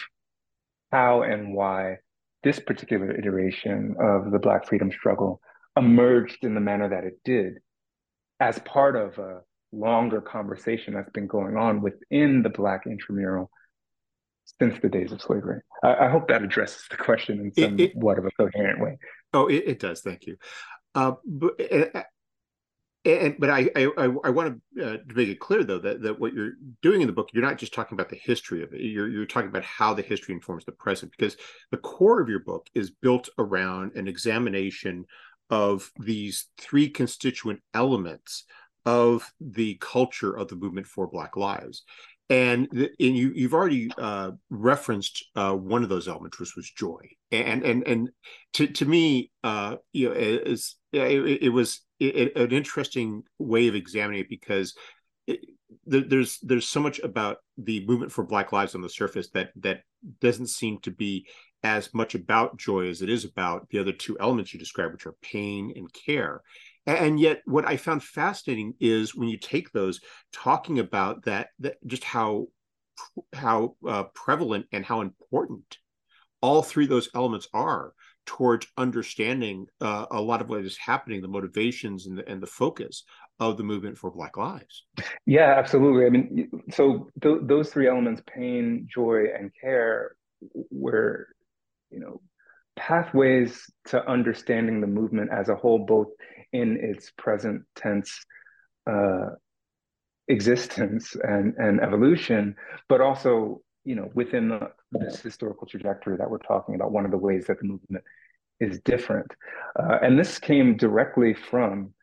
how 0.90 1.22
and 1.22 1.54
why 1.54 1.96
this 2.42 2.58
particular 2.60 3.10
iteration 3.10 3.96
of 4.00 4.30
the 4.30 4.38
Black 4.38 4.66
freedom 4.66 4.90
struggle 4.90 5.40
emerged 5.76 6.44
in 6.44 6.54
the 6.54 6.60
manner 6.60 6.88
that 6.88 7.04
it 7.04 7.18
did 7.24 7.54
as 8.40 8.58
part 8.60 8.96
of 8.96 9.18
a 9.18 9.40
longer 9.72 10.20
conversation 10.20 10.94
that's 10.94 11.10
been 11.10 11.26
going 11.26 11.56
on 11.56 11.82
within 11.82 12.42
the 12.42 12.48
Black 12.48 12.86
intramural 12.86 13.50
since 14.60 14.80
the 14.80 14.88
days 14.88 15.12
of 15.12 15.20
slavery. 15.20 15.60
I, 15.82 16.06
I 16.06 16.08
hope 16.08 16.28
that 16.28 16.42
addresses 16.42 16.84
the 16.90 16.96
question 16.96 17.52
in 17.56 17.78
somewhat 17.92 18.18
of 18.18 18.24
a 18.24 18.30
coherent 18.30 18.80
way. 18.80 18.98
Oh, 19.34 19.46
it, 19.46 19.64
it 19.66 19.78
does. 19.78 20.00
Thank 20.00 20.26
you. 20.26 20.36
Uh, 20.98 21.12
but, 21.24 21.52
and, 23.04 23.36
but 23.38 23.50
I, 23.50 23.70
I, 23.76 23.88
I 24.24 24.30
want 24.30 24.60
to, 24.76 24.84
uh, 24.84 24.96
to 24.96 25.14
make 25.14 25.28
it 25.28 25.38
clear 25.38 25.62
though 25.62 25.78
that, 25.78 26.02
that 26.02 26.18
what 26.18 26.34
you're 26.34 26.54
doing 26.82 27.00
in 27.00 27.06
the 27.06 27.12
book, 27.12 27.30
you're 27.32 27.44
not 27.44 27.56
just 27.56 27.72
talking 27.72 27.94
about 27.94 28.08
the 28.08 28.16
history 28.16 28.64
of 28.64 28.72
it. 28.74 28.80
You're 28.80 29.08
you're 29.08 29.24
talking 29.24 29.48
about 29.48 29.62
how 29.62 29.94
the 29.94 30.02
history 30.02 30.34
informs 30.34 30.64
the 30.64 30.72
present 30.72 31.12
because 31.16 31.36
the 31.70 31.76
core 31.76 32.20
of 32.20 32.28
your 32.28 32.40
book 32.40 32.66
is 32.74 32.90
built 32.90 33.28
around 33.38 33.92
an 33.94 34.08
examination 34.08 35.04
of 35.50 35.90
these 36.00 36.48
three 36.58 36.88
constituent 36.90 37.60
elements 37.74 38.44
of 38.84 39.32
the 39.40 39.76
culture 39.80 40.36
of 40.36 40.48
the 40.48 40.56
movement 40.56 40.88
for 40.88 41.06
Black 41.06 41.36
Lives. 41.36 41.84
And, 42.30 42.68
and 42.72 43.16
you, 43.16 43.32
you've 43.34 43.54
already 43.54 43.90
uh, 43.96 44.32
referenced 44.50 45.24
uh, 45.34 45.54
one 45.54 45.82
of 45.82 45.88
those 45.88 46.08
elements, 46.08 46.38
which 46.38 46.56
was 46.56 46.70
joy. 46.70 47.00
And 47.32 47.62
and 47.62 47.86
and 47.86 48.10
to 48.54 48.66
to 48.66 48.84
me, 48.84 49.30
uh, 49.42 49.76
you 49.92 50.08
know, 50.08 50.14
it, 50.14 50.58
it, 50.92 51.48
was 51.48 51.80
it, 52.00 52.36
an 52.36 52.52
interesting 52.52 53.22
way 53.38 53.68
of 53.68 53.74
examining 53.74 54.20
it 54.20 54.28
because 54.28 54.74
it, 55.26 55.40
there's 55.86 56.38
there's 56.40 56.68
so 56.68 56.80
much 56.80 56.98
about 57.00 57.38
the 57.56 57.84
movement 57.86 58.12
for 58.12 58.24
Black 58.24 58.52
Lives 58.52 58.74
on 58.74 58.82
the 58.82 58.88
surface 58.88 59.28
that 59.30 59.50
that 59.56 59.82
doesn't 60.20 60.48
seem 60.48 60.78
to 60.80 60.90
be 60.90 61.26
as 61.62 61.92
much 61.92 62.14
about 62.14 62.56
joy 62.56 62.88
as 62.88 63.02
it 63.02 63.08
is 63.08 63.24
about 63.24 63.68
the 63.70 63.78
other 63.78 63.92
two 63.92 64.18
elements 64.20 64.52
you 64.52 64.60
describe, 64.60 64.92
which 64.92 65.06
are 65.06 65.16
pain 65.22 65.72
and 65.76 65.92
care. 65.92 66.42
And 66.86 67.20
yet, 67.20 67.42
what 67.44 67.66
I 67.66 67.76
found 67.76 68.02
fascinating 68.02 68.74
is 68.80 69.14
when 69.14 69.28
you 69.28 69.38
take 69.38 69.72
those, 69.72 70.00
talking 70.32 70.78
about 70.78 71.24
that, 71.24 71.48
that 71.60 71.76
just 71.86 72.04
how 72.04 72.46
how 73.32 73.76
uh, 73.86 74.04
prevalent 74.14 74.66
and 74.72 74.84
how 74.84 75.02
important 75.02 75.78
all 76.40 76.62
three 76.62 76.84
of 76.84 76.90
those 76.90 77.08
elements 77.14 77.48
are 77.52 77.92
towards 78.26 78.66
understanding 78.76 79.66
uh, 79.80 80.06
a 80.10 80.20
lot 80.20 80.40
of 80.40 80.48
what 80.48 80.64
is 80.64 80.76
happening, 80.76 81.22
the 81.22 81.28
motivations 81.28 82.06
and 82.06 82.18
the, 82.18 82.28
and 82.28 82.42
the 82.42 82.46
focus 82.46 83.04
of 83.40 83.56
the 83.56 83.62
movement 83.62 83.96
for 83.96 84.10
Black 84.10 84.36
Lives. 84.36 84.84
Yeah, 85.26 85.54
absolutely. 85.56 86.06
I 86.06 86.10
mean, 86.10 86.50
so 86.70 87.08
th- 87.22 87.40
those 87.42 87.70
three 87.70 87.88
elements, 87.88 88.22
pain, 88.26 88.86
joy, 88.92 89.26
and 89.38 89.50
care, 89.58 90.16
were, 90.70 91.28
you 91.90 92.00
know, 92.00 92.20
pathways 92.76 93.64
to 93.86 94.06
understanding 94.08 94.80
the 94.80 94.86
movement 94.86 95.30
as 95.32 95.48
a 95.48 95.56
whole, 95.56 95.84
both 95.86 96.08
in 96.52 96.78
its 96.80 97.12
present 97.16 97.62
tense 97.76 98.24
uh, 98.90 99.30
existence 100.28 101.16
and, 101.22 101.54
and 101.56 101.80
evolution, 101.80 102.54
but 102.88 103.00
also, 103.00 103.60
you 103.84 103.94
know, 103.94 104.10
within 104.14 104.48
the, 104.48 104.70
this 104.92 105.20
historical 105.20 105.66
trajectory 105.66 106.16
that 106.16 106.30
we're 106.30 106.38
talking 106.38 106.74
about, 106.74 106.92
one 106.92 107.04
of 107.04 107.10
the 107.10 107.18
ways 107.18 107.46
that 107.46 107.58
the 107.58 107.66
movement 107.66 108.04
is 108.60 108.80
different. 108.80 109.30
Uh, 109.78 109.98
and 110.02 110.18
this 110.18 110.38
came 110.38 110.76
directly 110.76 111.34
from 111.34 111.94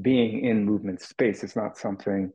being 0.00 0.44
in 0.44 0.64
movement 0.64 1.00
space. 1.00 1.42
It's 1.42 1.56
not 1.56 1.78
something 1.78 2.32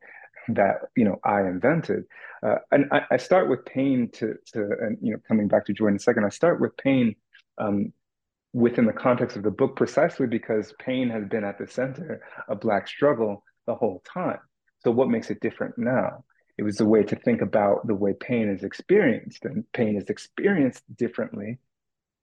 that 0.50 0.78
you 0.96 1.06
know 1.06 1.18
I 1.24 1.42
invented. 1.42 2.04
Uh, 2.44 2.56
and 2.72 2.86
I, 2.92 3.02
I, 3.12 3.18
start 3.18 3.50
with 3.50 3.64
pain 3.66 4.10
to 4.14 4.36
to 4.54 4.70
and 4.82 4.98
you 5.02 5.14
know 5.14 5.20
coming 5.28 5.48
back 5.48 5.66
to 5.68 5.74
joy 5.74 5.88
in 5.88 5.96
a 5.96 6.00
second. 6.00 6.26
I 6.26 6.30
start 6.30 6.60
with 6.60 6.76
pain 6.78 7.16
um, 7.58 7.94
within 8.54 8.86
the 8.86 8.94
context 8.94 9.38
of 9.38 9.44
the 9.44 9.52
book 9.52 9.76
precisely 9.76 10.28
because 10.28 10.74
pain 10.80 11.10
has 11.10 11.26
been 11.26 11.44
at 11.44 11.58
the 11.58 11.68
center 11.68 12.22
of 12.48 12.60
Black 12.60 12.88
struggle 12.88 13.44
the 13.66 13.76
whole 13.76 14.02
time. 14.06 14.40
So 14.84 14.92
what 14.92 15.10
makes 15.10 15.30
it 15.30 15.40
different 15.40 15.78
now? 15.78 16.24
It 16.58 16.64
was 16.64 16.80
a 16.80 16.86
way 16.86 17.04
to 17.04 17.16
think 17.16 17.42
about 17.42 17.88
the 17.88 17.96
way 17.96 18.14
pain 18.14 18.50
is 18.50 18.64
experienced, 18.64 19.46
and 19.46 19.64
pain 19.74 19.96
is 19.96 20.10
experienced 20.10 20.84
differently 20.96 21.60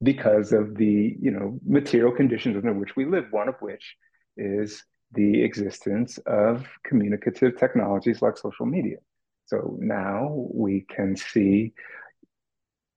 because 0.02 0.52
of 0.52 0.76
the 0.76 1.16
you 1.20 1.30
know 1.30 1.58
material 1.66 2.12
conditions 2.12 2.56
under 2.56 2.72
which 2.72 2.94
we 2.94 3.04
live. 3.04 3.26
One 3.30 3.48
of 3.48 3.56
which 3.60 3.96
is 4.36 4.84
the 5.12 5.42
existence 5.42 6.18
of 6.26 6.66
communicative 6.84 7.58
technologies 7.58 8.20
like 8.20 8.36
social 8.36 8.66
media. 8.66 8.98
So 9.46 9.76
now 9.80 10.46
we 10.52 10.84
can 10.94 11.16
see 11.16 11.72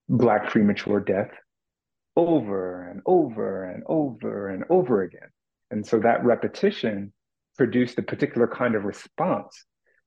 Black 0.09 0.49
premature 0.49 0.99
death 0.99 1.31
over 2.27 2.89
and 2.89 3.01
over 3.05 3.65
and 3.65 3.83
over 3.87 4.49
and 4.49 4.63
over 4.69 5.01
again. 5.01 5.29
And 5.71 5.85
so 5.85 5.99
that 5.99 6.23
repetition 6.23 7.13
produced 7.57 7.97
a 7.97 8.03
particular 8.03 8.47
kind 8.47 8.75
of 8.75 8.83
response 8.83 9.65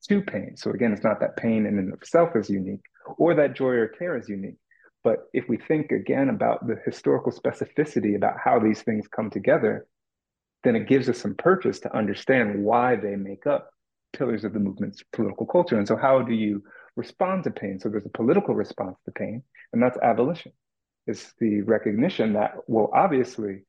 to 0.08 0.20
pain. 0.22 0.56
So 0.56 0.70
again, 0.70 0.92
it's 0.92 1.04
not 1.04 1.20
that 1.20 1.36
pain 1.36 1.66
in 1.66 1.78
and 1.78 1.92
of 1.92 2.00
itself 2.00 2.30
is 2.36 2.48
unique 2.48 2.84
or 3.18 3.34
that 3.34 3.54
joy 3.54 3.70
or 3.70 3.88
care 3.88 4.16
is 4.16 4.28
unique. 4.28 4.58
But 5.02 5.28
if 5.32 5.48
we 5.48 5.58
think 5.58 5.90
again 5.92 6.28
about 6.28 6.66
the 6.66 6.76
historical 6.84 7.32
specificity 7.32 8.16
about 8.16 8.36
how 8.42 8.58
these 8.58 8.82
things 8.82 9.06
come 9.08 9.30
together, 9.30 9.86
then 10.62 10.76
it 10.76 10.88
gives 10.88 11.08
us 11.08 11.18
some 11.18 11.34
purpose 11.34 11.80
to 11.80 11.96
understand 11.96 12.62
why 12.62 12.96
they 12.96 13.16
make 13.16 13.46
up 13.46 13.70
pillars 14.14 14.44
of 14.44 14.54
the 14.54 14.60
movement's 14.60 15.02
political 15.12 15.46
culture. 15.46 15.76
And 15.76 15.86
so, 15.86 15.96
how 15.96 16.22
do 16.22 16.32
you 16.32 16.62
respond 16.96 17.44
to 17.44 17.50
pain? 17.50 17.78
So, 17.78 17.90
there's 17.90 18.06
a 18.06 18.16
political 18.16 18.54
response 18.54 18.96
to 19.04 19.12
pain, 19.12 19.42
and 19.74 19.82
that's 19.82 19.98
abolition. 19.98 20.52
It's 21.06 21.34
the 21.38 21.62
recognition 21.62 22.32
that, 22.34 22.54
well, 22.66 22.90
obviously, 22.92 23.64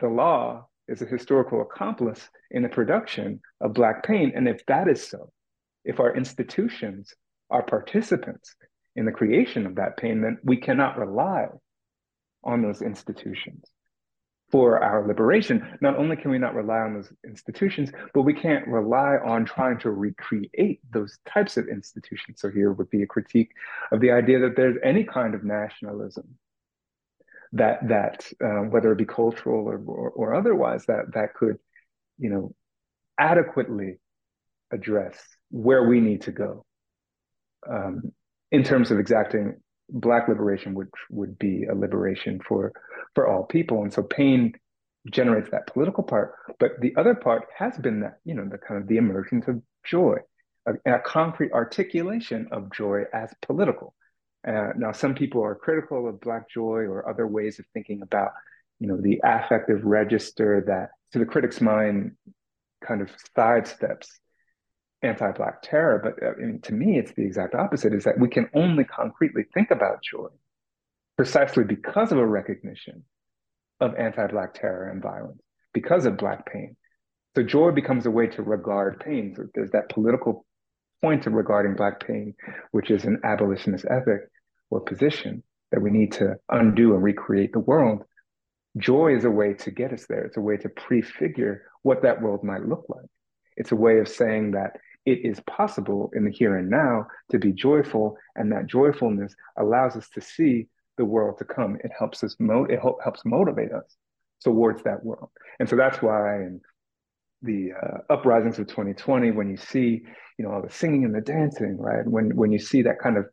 the 0.00 0.08
law 0.08 0.66
is 0.88 1.02
a 1.02 1.06
historical 1.06 1.62
accomplice 1.62 2.28
in 2.50 2.62
the 2.62 2.68
production 2.68 3.40
of 3.60 3.72
Black 3.72 4.04
pain. 4.04 4.32
And 4.34 4.48
if 4.48 4.64
that 4.66 4.88
is 4.88 5.06
so, 5.06 5.32
if 5.84 6.00
our 6.00 6.14
institutions 6.14 7.14
are 7.50 7.62
participants 7.62 8.54
in 8.94 9.04
the 9.04 9.12
creation 9.12 9.66
of 9.66 9.76
that 9.76 9.96
pain, 9.96 10.20
then 10.20 10.38
we 10.42 10.56
cannot 10.56 10.98
rely 10.98 11.48
on 12.44 12.62
those 12.62 12.82
institutions 12.82 13.64
for 14.50 14.82
our 14.82 15.06
liberation. 15.06 15.76
Not 15.80 15.96
only 15.96 16.16
can 16.16 16.30
we 16.30 16.38
not 16.38 16.54
rely 16.54 16.78
on 16.78 16.94
those 16.94 17.12
institutions, 17.26 17.90
but 18.14 18.22
we 18.22 18.34
can't 18.34 18.66
rely 18.68 19.16
on 19.24 19.44
trying 19.44 19.78
to 19.80 19.90
recreate 19.90 20.80
those 20.90 21.18
types 21.28 21.56
of 21.56 21.68
institutions. 21.68 22.40
So 22.40 22.50
here 22.50 22.72
would 22.72 22.90
be 22.90 23.02
a 23.02 23.06
critique 23.06 23.50
of 23.90 24.00
the 24.00 24.12
idea 24.12 24.38
that 24.40 24.54
there's 24.56 24.76
any 24.84 25.02
kind 25.02 25.34
of 25.34 25.42
nationalism 25.42 26.38
that 27.52 27.88
that 27.88 28.26
um, 28.42 28.70
whether 28.70 28.92
it 28.92 28.98
be 28.98 29.04
cultural 29.04 29.66
or, 29.66 29.78
or, 29.86 30.10
or 30.10 30.34
otherwise 30.34 30.86
that 30.86 31.12
that 31.14 31.34
could, 31.34 31.56
you 32.18 32.30
know, 32.30 32.54
adequately 33.18 33.98
address 34.72 35.18
where 35.50 35.84
we 35.88 36.00
need 36.00 36.22
to 36.22 36.32
go 36.32 36.64
um, 37.70 38.12
in 38.50 38.62
terms 38.62 38.90
of 38.90 38.98
exacting 38.98 39.54
black 39.88 40.28
liberation 40.28 40.74
which 40.74 40.88
would 41.10 41.38
be 41.38 41.64
a 41.64 41.74
liberation 41.74 42.40
for 42.46 42.72
for 43.14 43.28
all 43.28 43.44
people. 43.44 43.82
And 43.82 43.92
so 43.92 44.02
pain 44.02 44.52
generates 45.10 45.50
that 45.50 45.66
political 45.68 46.02
part 46.02 46.34
but 46.58 46.72
the 46.80 46.94
other 46.96 47.14
part 47.14 47.46
has 47.56 47.76
been 47.78 48.00
that 48.00 48.18
you 48.24 48.34
know 48.34 48.44
the 48.48 48.58
kind 48.58 48.80
of 48.80 48.88
the 48.88 48.96
emergence 48.96 49.46
of 49.46 49.62
joy 49.84 50.16
a, 50.66 50.94
a 50.94 50.98
concrete 50.98 51.52
articulation 51.52 52.48
of 52.50 52.72
joy 52.72 53.02
as 53.12 53.32
political 53.42 53.94
uh, 54.46 54.72
now 54.76 54.92
some 54.92 55.14
people 55.14 55.42
are 55.42 55.54
critical 55.54 56.08
of 56.08 56.20
black 56.20 56.48
joy 56.48 56.84
or 56.84 57.08
other 57.08 57.26
ways 57.26 57.58
of 57.58 57.64
thinking 57.72 58.02
about 58.02 58.30
you 58.78 58.86
know 58.86 59.00
the 59.00 59.20
affective 59.24 59.84
register 59.84 60.62
that 60.66 60.90
to 61.12 61.18
the 61.18 61.24
critic's 61.24 61.60
mind 61.60 62.12
kind 62.86 63.00
of 63.00 63.10
sidesteps 63.36 64.08
anti-black 65.02 65.62
terror. 65.62 66.00
But 66.02 66.26
uh, 66.26 66.32
I 66.32 66.34
mean, 66.36 66.60
to 66.62 66.72
me 66.72 66.98
it's 66.98 67.12
the 67.12 67.24
exact 67.24 67.54
opposite 67.54 67.94
is 67.94 68.04
that 68.04 68.18
we 68.18 68.28
can 68.28 68.48
only 68.54 68.84
concretely 68.84 69.44
think 69.54 69.70
about 69.70 70.02
joy 70.02 70.28
precisely 71.16 71.64
because 71.64 72.12
of 72.12 72.18
a 72.18 72.26
recognition 72.26 73.04
of 73.80 73.94
anti-black 73.96 74.54
terror 74.54 74.88
and 74.88 75.02
violence 75.02 75.40
because 75.72 76.06
of 76.06 76.16
black 76.16 76.50
pain. 76.50 76.76
So 77.34 77.42
joy 77.42 77.70
becomes 77.70 78.06
a 78.06 78.10
way 78.10 78.26
to 78.28 78.42
regard 78.42 79.00
pain. 79.00 79.34
So 79.36 79.44
there's 79.54 79.72
that 79.72 79.90
political 79.90 80.46
point 81.02 81.26
of 81.26 81.32
regarding 81.32 81.74
black 81.74 82.04
pain 82.06 82.34
which 82.72 82.90
is 82.90 83.04
an 83.04 83.20
abolitionist 83.24 83.84
ethic 83.90 84.22
or 84.70 84.80
position 84.80 85.42
that 85.72 85.80
we 85.80 85.90
need 85.90 86.12
to 86.12 86.36
undo 86.50 86.94
and 86.94 87.02
recreate 87.02 87.52
the 87.52 87.58
world 87.58 88.04
joy 88.76 89.14
is 89.16 89.24
a 89.24 89.30
way 89.30 89.54
to 89.54 89.70
get 89.70 89.92
us 89.92 90.06
there. 90.06 90.24
It's 90.24 90.36
a 90.36 90.40
way 90.40 90.56
to 90.58 90.68
prefigure 90.68 91.62
what 91.82 92.02
that 92.02 92.20
world 92.20 92.44
might 92.44 92.66
look 92.66 92.84
like. 92.88 93.06
It's 93.56 93.72
a 93.72 93.76
way 93.76 93.98
of 93.98 94.08
saying 94.08 94.52
that 94.52 94.76
it 95.06 95.24
is 95.24 95.40
possible 95.40 96.10
in 96.14 96.24
the 96.24 96.30
here 96.30 96.56
and 96.56 96.68
now 96.68 97.06
to 97.30 97.38
be 97.38 97.52
joyful, 97.52 98.18
and 98.34 98.50
that 98.52 98.66
joyfulness 98.66 99.34
allows 99.56 99.96
us 99.96 100.08
to 100.10 100.20
see 100.20 100.66
the 100.98 101.04
world 101.04 101.38
to 101.38 101.44
come. 101.44 101.76
It 101.84 101.92
helps 101.96 102.24
us 102.24 102.36
mo- 102.38 102.66
it 102.68 102.80
helps 102.80 103.24
motivate 103.24 103.72
us 103.72 103.96
towards 104.42 104.82
that 104.82 105.04
world, 105.04 105.30
and 105.60 105.68
so 105.68 105.76
that's 105.76 106.02
why 106.02 106.36
in 106.36 106.60
the 107.42 107.70
uh, 107.80 107.98
uprisings 108.12 108.58
of 108.58 108.66
2020, 108.66 109.30
when 109.30 109.48
you 109.48 109.56
see 109.56 110.02
you 110.38 110.44
know 110.44 110.52
all 110.52 110.62
the 110.62 110.70
singing 110.70 111.04
and 111.04 111.14
the 111.14 111.20
dancing, 111.20 111.76
right? 111.78 112.06
When 112.06 112.34
when 112.36 112.52
you 112.52 112.58
see 112.58 112.82
that 112.82 112.98
kind 112.98 113.16
of 113.16 113.26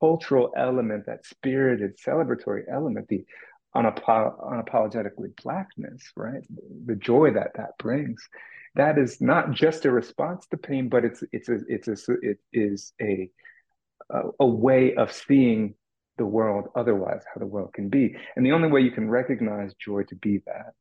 cultural 0.00 0.52
element, 0.56 1.06
that 1.06 1.24
spirited 1.26 1.98
celebratory 1.98 2.64
element, 2.70 3.08
the 3.08 3.24
unapo- 3.74 4.38
unapologetically 4.40 5.36
blackness, 5.42 6.12
right? 6.16 6.42
The 6.86 6.96
joy 6.96 7.32
that 7.32 7.52
that 7.56 7.78
brings 7.78 8.22
that 8.76 8.98
is 8.98 9.20
not 9.20 9.52
just 9.52 9.86
a 9.86 9.90
response 9.90 10.46
to 10.48 10.56
pain, 10.56 10.88
but 10.88 11.04
it's 11.04 11.24
it's 11.32 11.48
a, 11.48 11.58
it's 11.66 11.88
a, 11.88 12.12
it 12.22 12.38
is 12.52 12.92
a 13.00 13.30
a 14.38 14.46
way 14.46 14.94
of 14.94 15.12
seeing 15.12 15.74
the 16.18 16.26
world 16.26 16.68
otherwise, 16.76 17.22
how 17.32 17.38
the 17.40 17.46
world 17.46 17.72
can 17.74 17.88
be. 17.88 18.16
And 18.36 18.46
the 18.46 18.52
only 18.52 18.68
way 18.68 18.80
you 18.82 18.90
can 18.90 19.10
recognize 19.10 19.74
joy 19.74 20.04
to 20.04 20.14
be 20.16 20.42
that, 20.46 20.72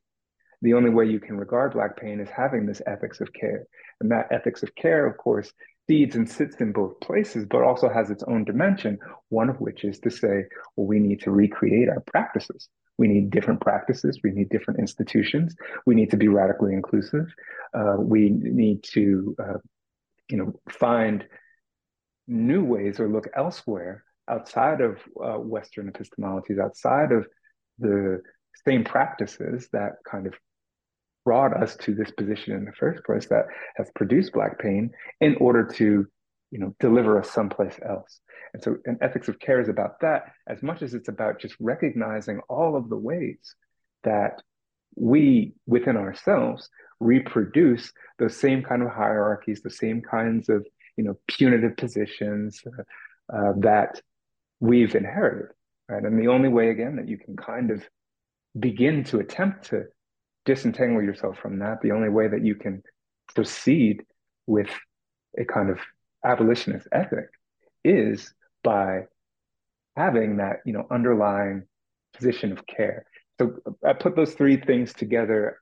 the 0.62 0.74
only 0.74 0.90
way 0.90 1.06
you 1.06 1.20
can 1.20 1.38
regard 1.38 1.74
Black 1.74 1.98
pain 1.98 2.20
is 2.20 2.30
having 2.30 2.66
this 2.66 2.82
ethics 2.88 3.22
of 3.22 3.32
care. 3.34 3.66
And 4.00 4.12
that 4.12 4.32
ethics 4.32 4.64
of 4.64 4.74
care, 4.76 5.06
of 5.06 5.18
course, 5.18 5.52
feeds 5.88 6.16
and 6.16 6.30
sits 6.30 6.56
in 6.58 6.72
both 6.72 7.00
places, 7.00 7.46
but 7.46 7.64
also 7.64 7.90
has 7.90 8.10
its 8.10 8.24
own 8.24 8.44
dimension, 8.44 8.98
one 9.30 9.50
of 9.50 9.60
which 9.62 9.84
is 9.84 10.00
to 10.00 10.10
say, 10.10 10.46
well, 10.76 10.88
we 10.88 11.00
need 11.00 11.22
to 11.22 11.32
recreate 11.32 11.90
our 11.90 12.02
practices. 12.08 12.70
We 12.98 13.08
need 13.08 13.30
different 13.30 13.62
practices. 13.62 14.20
We 14.24 14.32
need 14.32 14.50
different 14.50 14.80
institutions. 14.80 15.56
We 15.86 15.96
need 15.96 16.12
to 16.12 16.18
be 16.18 16.28
radically 16.28 16.74
inclusive. 16.74 17.28
Uh, 17.74 17.98
we 18.00 18.30
need 18.30 18.84
to, 18.94 19.36
uh, 19.38 19.58
you 20.30 20.38
know, 20.38 20.60
find 20.70 21.26
new 22.28 22.64
ways 22.64 23.00
or 23.00 23.08
look 23.08 23.28
elsewhere 23.36 24.04
outside 24.28 24.82
of 24.82 24.98
uh, 25.24 25.38
Western 25.38 25.92
epistemologies, 25.92 26.60
outside 26.60 27.12
of 27.12 27.28
the 27.78 28.22
same 28.66 28.84
practices 28.84 29.68
that 29.74 29.94
kind 30.10 30.28
of 30.28 30.34
brought 31.26 31.56
us 31.62 31.76
to 31.78 31.94
this 31.96 32.12
position 32.12 32.54
in 32.54 32.66
the 32.66 32.72
first 32.72 33.04
place 33.04 33.26
that 33.28 33.46
has 33.76 33.90
produced 33.96 34.34
Black 34.34 34.60
pain 34.60 34.92
in 35.20 35.36
order 35.38 35.66
to, 35.66 36.06
you 36.52 36.60
know, 36.60 36.76
deliver 36.80 37.20
us 37.20 37.32
someplace 37.32 37.78
else. 37.84 38.20
And 38.54 38.64
so 38.64 38.78
an 38.86 39.00
ethics 39.02 39.28
of 39.28 39.40
care 39.40 39.60
is 39.60 39.68
about 39.68 40.00
that 40.02 40.32
as 40.48 40.62
much 40.62 40.82
as 40.82 40.94
it's 40.94 41.10
about 41.10 41.40
just 41.40 41.56
recognizing 41.60 42.40
all 42.48 42.76
of 42.76 42.90
the 42.90 42.98
ways 42.98 43.56
that 44.04 44.42
we 44.96 45.54
within 45.66 45.98
ourselves 45.98 46.70
reproduce 47.00 47.92
those 48.20 48.38
same 48.38 48.64
kind 48.64 48.82
of 48.82 48.90
hierarchies, 48.90 49.62
the 49.62 49.70
same 49.70 50.02
kinds 50.02 50.48
of 50.48 50.66
you 50.96 51.04
know 51.04 51.18
punitive 51.28 51.76
positions 51.76 52.62
uh, 52.66 53.36
uh, 53.36 53.54
that 53.58 54.02
we've 54.60 54.96
inherited, 54.96 55.54
right? 55.90 56.04
And 56.04 56.20
the 56.20 56.30
only 56.30 56.50
way 56.50 56.70
again 56.70 56.96
that 56.96 57.10
you 57.10 57.18
can 57.18 57.36
kind 57.36 57.72
of 57.72 57.84
begin 58.60 59.04
to 59.06 59.20
attempt 59.20 59.66
to 59.70 59.86
disentangle 60.46 61.04
yourself 61.04 61.38
from 61.38 61.60
that, 61.60 61.82
the 61.82 61.92
only 61.92 62.10
way 62.10 62.28
that 62.28 62.44
you 62.44 62.56
can 62.56 62.84
proceed 63.34 64.04
with 64.48 64.70
a 65.38 65.46
kind 65.46 65.70
of 65.70 65.80
abolitionist 66.24 66.88
ethic 66.92 67.30
is 67.84 68.34
by 68.64 69.02
having 69.96 70.38
that 70.38 70.58
you 70.66 70.74
know 70.74 70.86
underlying 70.92 71.64
position 72.14 72.52
of 72.52 72.66
care. 72.68 73.06
So 73.40 73.58
I 73.86 73.94
put 73.94 74.16
those 74.16 74.34
three 74.34 74.58
things 74.58 74.94
together 74.94 75.60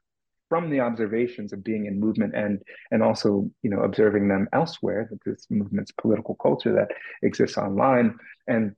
from 0.49 0.69
the 0.69 0.81
observations 0.81 1.51
of 1.51 1.63
being 1.63 1.87
in 1.87 1.99
movement 1.99 2.35
and 2.35 2.61
and 2.91 3.01
also 3.01 3.49
you 3.63 3.69
know 3.69 3.81
observing 3.81 4.27
them 4.27 4.47
elsewhere 4.53 5.07
that 5.09 5.19
this 5.25 5.47
movement's 5.49 5.91
political 5.91 6.35
culture 6.35 6.73
that 6.73 6.89
exists 7.23 7.57
online 7.57 8.17
and 8.47 8.75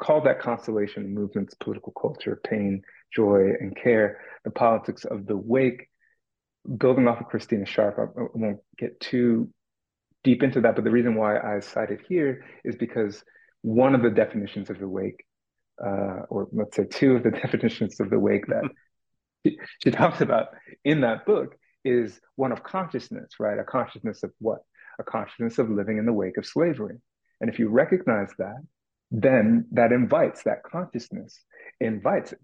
call 0.00 0.20
that 0.22 0.40
constellation 0.40 1.14
movements 1.14 1.54
political 1.54 1.92
culture 1.92 2.40
pain 2.44 2.82
joy 3.14 3.52
and 3.60 3.76
care 3.76 4.20
the 4.44 4.50
politics 4.50 5.04
of 5.04 5.26
the 5.26 5.36
wake 5.36 5.88
building 6.78 7.06
off 7.06 7.20
of 7.20 7.28
christina 7.28 7.66
sharpe 7.66 7.98
I, 7.98 8.20
I 8.20 8.26
won't 8.34 8.60
get 8.78 8.98
too 9.00 9.50
deep 10.22 10.42
into 10.42 10.60
that 10.62 10.74
but 10.74 10.84
the 10.84 10.90
reason 10.90 11.14
why 11.14 11.38
i 11.38 11.60
cited 11.60 12.00
here 12.08 12.44
is 12.64 12.76
because 12.76 13.22
one 13.62 13.94
of 13.94 14.02
the 14.02 14.10
definitions 14.10 14.70
of 14.70 14.78
the 14.78 14.88
wake 14.88 15.24
uh, 15.84 16.22
or 16.28 16.48
let's 16.52 16.76
say 16.76 16.84
two 16.84 17.16
of 17.16 17.22
the 17.22 17.30
definitions 17.42 18.00
of 18.00 18.10
the 18.10 18.18
wake 18.18 18.46
that 18.46 18.64
she, 19.82 19.90
talks 19.90 20.20
about 20.20 20.48
in 20.84 21.02
that 21.02 21.26
book 21.26 21.56
is 21.84 22.18
one 22.36 22.52
of 22.52 22.62
consciousness, 22.62 23.32
right? 23.38 23.58
A 23.58 23.64
consciousness 23.64 24.22
of 24.22 24.32
what? 24.38 24.60
A 24.98 25.04
consciousness 25.04 25.58
of 25.58 25.70
living 25.70 25.98
in 25.98 26.06
the 26.06 26.12
wake 26.12 26.38
of 26.38 26.46
slavery. 26.46 26.96
And 27.40 27.50
if 27.50 27.58
you 27.58 27.68
recognize 27.68 28.30
that, 28.38 28.56
then 29.14 29.64
that 29.70 29.92
invites 29.92 30.42
that 30.42 30.64
consciousness, 30.64 31.44
invites, 31.80 32.32
it. 32.32 32.40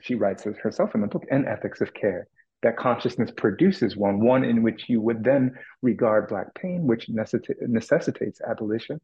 she 0.00 0.14
writes 0.14 0.46
it 0.46 0.56
herself 0.56 0.94
in 0.94 1.02
the 1.02 1.06
book, 1.06 1.24
an 1.30 1.46
ethics 1.46 1.82
of 1.82 1.92
care. 1.92 2.28
That 2.62 2.78
consciousness 2.78 3.30
produces 3.36 3.94
one, 3.94 4.24
one 4.24 4.42
in 4.42 4.62
which 4.62 4.88
you 4.88 5.02
would 5.02 5.22
then 5.22 5.52
regard 5.82 6.28
Black 6.28 6.54
pain, 6.54 6.86
which 6.86 7.10
necessitates 7.10 8.40
abolition. 8.40 9.02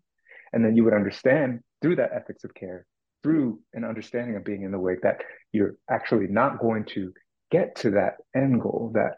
And 0.55 0.65
then 0.65 0.77
you 0.77 0.85
would 0.85 0.95
understand 0.95 1.61
through 1.83 1.97
that 1.97 2.13
ethics 2.15 2.43
of 2.45 2.55
care, 2.55 2.87
through 3.23 3.61
an 3.75 3.85
understanding 3.85 4.37
of 4.37 4.45
being 4.45 4.63
in 4.63 4.71
the 4.73 4.79
wake, 4.79 5.03
that 5.03 5.21
you're 5.53 5.77
actually 5.91 6.27
not 6.27 6.59
going 6.59 6.87
to 6.95 7.13
get 7.51 7.77
to 7.77 7.91
that 7.91 8.15
end 8.35 8.63
goal, 8.63 8.93
that 8.95 9.17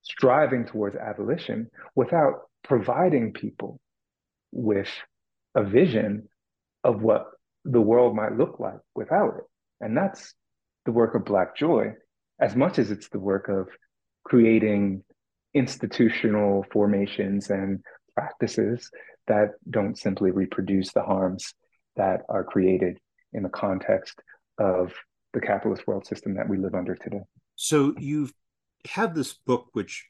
striving 0.00 0.64
towards 0.64 0.96
abolition, 0.96 1.68
without 1.94 2.48
providing 2.64 3.34
people 3.34 3.78
with 4.50 4.88
a 5.54 5.62
vision 5.62 6.26
of 6.84 7.02
what 7.02 7.26
the 7.64 7.80
world 7.80 8.14
might 8.14 8.36
look 8.36 8.58
like 8.60 8.78
without 8.94 9.34
it. 9.38 9.44
And 9.80 9.96
that's 9.96 10.34
the 10.86 10.92
work 10.92 11.14
of 11.14 11.24
Black 11.24 11.56
Joy, 11.56 11.92
as 12.40 12.56
much 12.56 12.78
as 12.78 12.90
it's 12.90 13.08
the 13.08 13.18
work 13.18 13.48
of 13.48 13.68
creating 14.24 15.04
institutional 15.54 16.64
formations 16.72 17.50
and 17.50 17.80
practices 18.14 18.90
that 19.26 19.50
don't 19.68 19.98
simply 19.98 20.30
reproduce 20.30 20.92
the 20.92 21.02
harms 21.02 21.54
that 21.96 22.22
are 22.28 22.44
created 22.44 22.98
in 23.32 23.42
the 23.42 23.48
context 23.48 24.20
of 24.58 24.92
the 25.32 25.40
capitalist 25.40 25.86
world 25.86 26.06
system 26.06 26.34
that 26.34 26.48
we 26.48 26.58
live 26.58 26.74
under 26.74 26.94
today. 26.94 27.22
So 27.56 27.94
you 27.98 28.22
have 28.22 28.32
had 28.86 29.14
this 29.14 29.34
book 29.34 29.68
which 29.72 30.06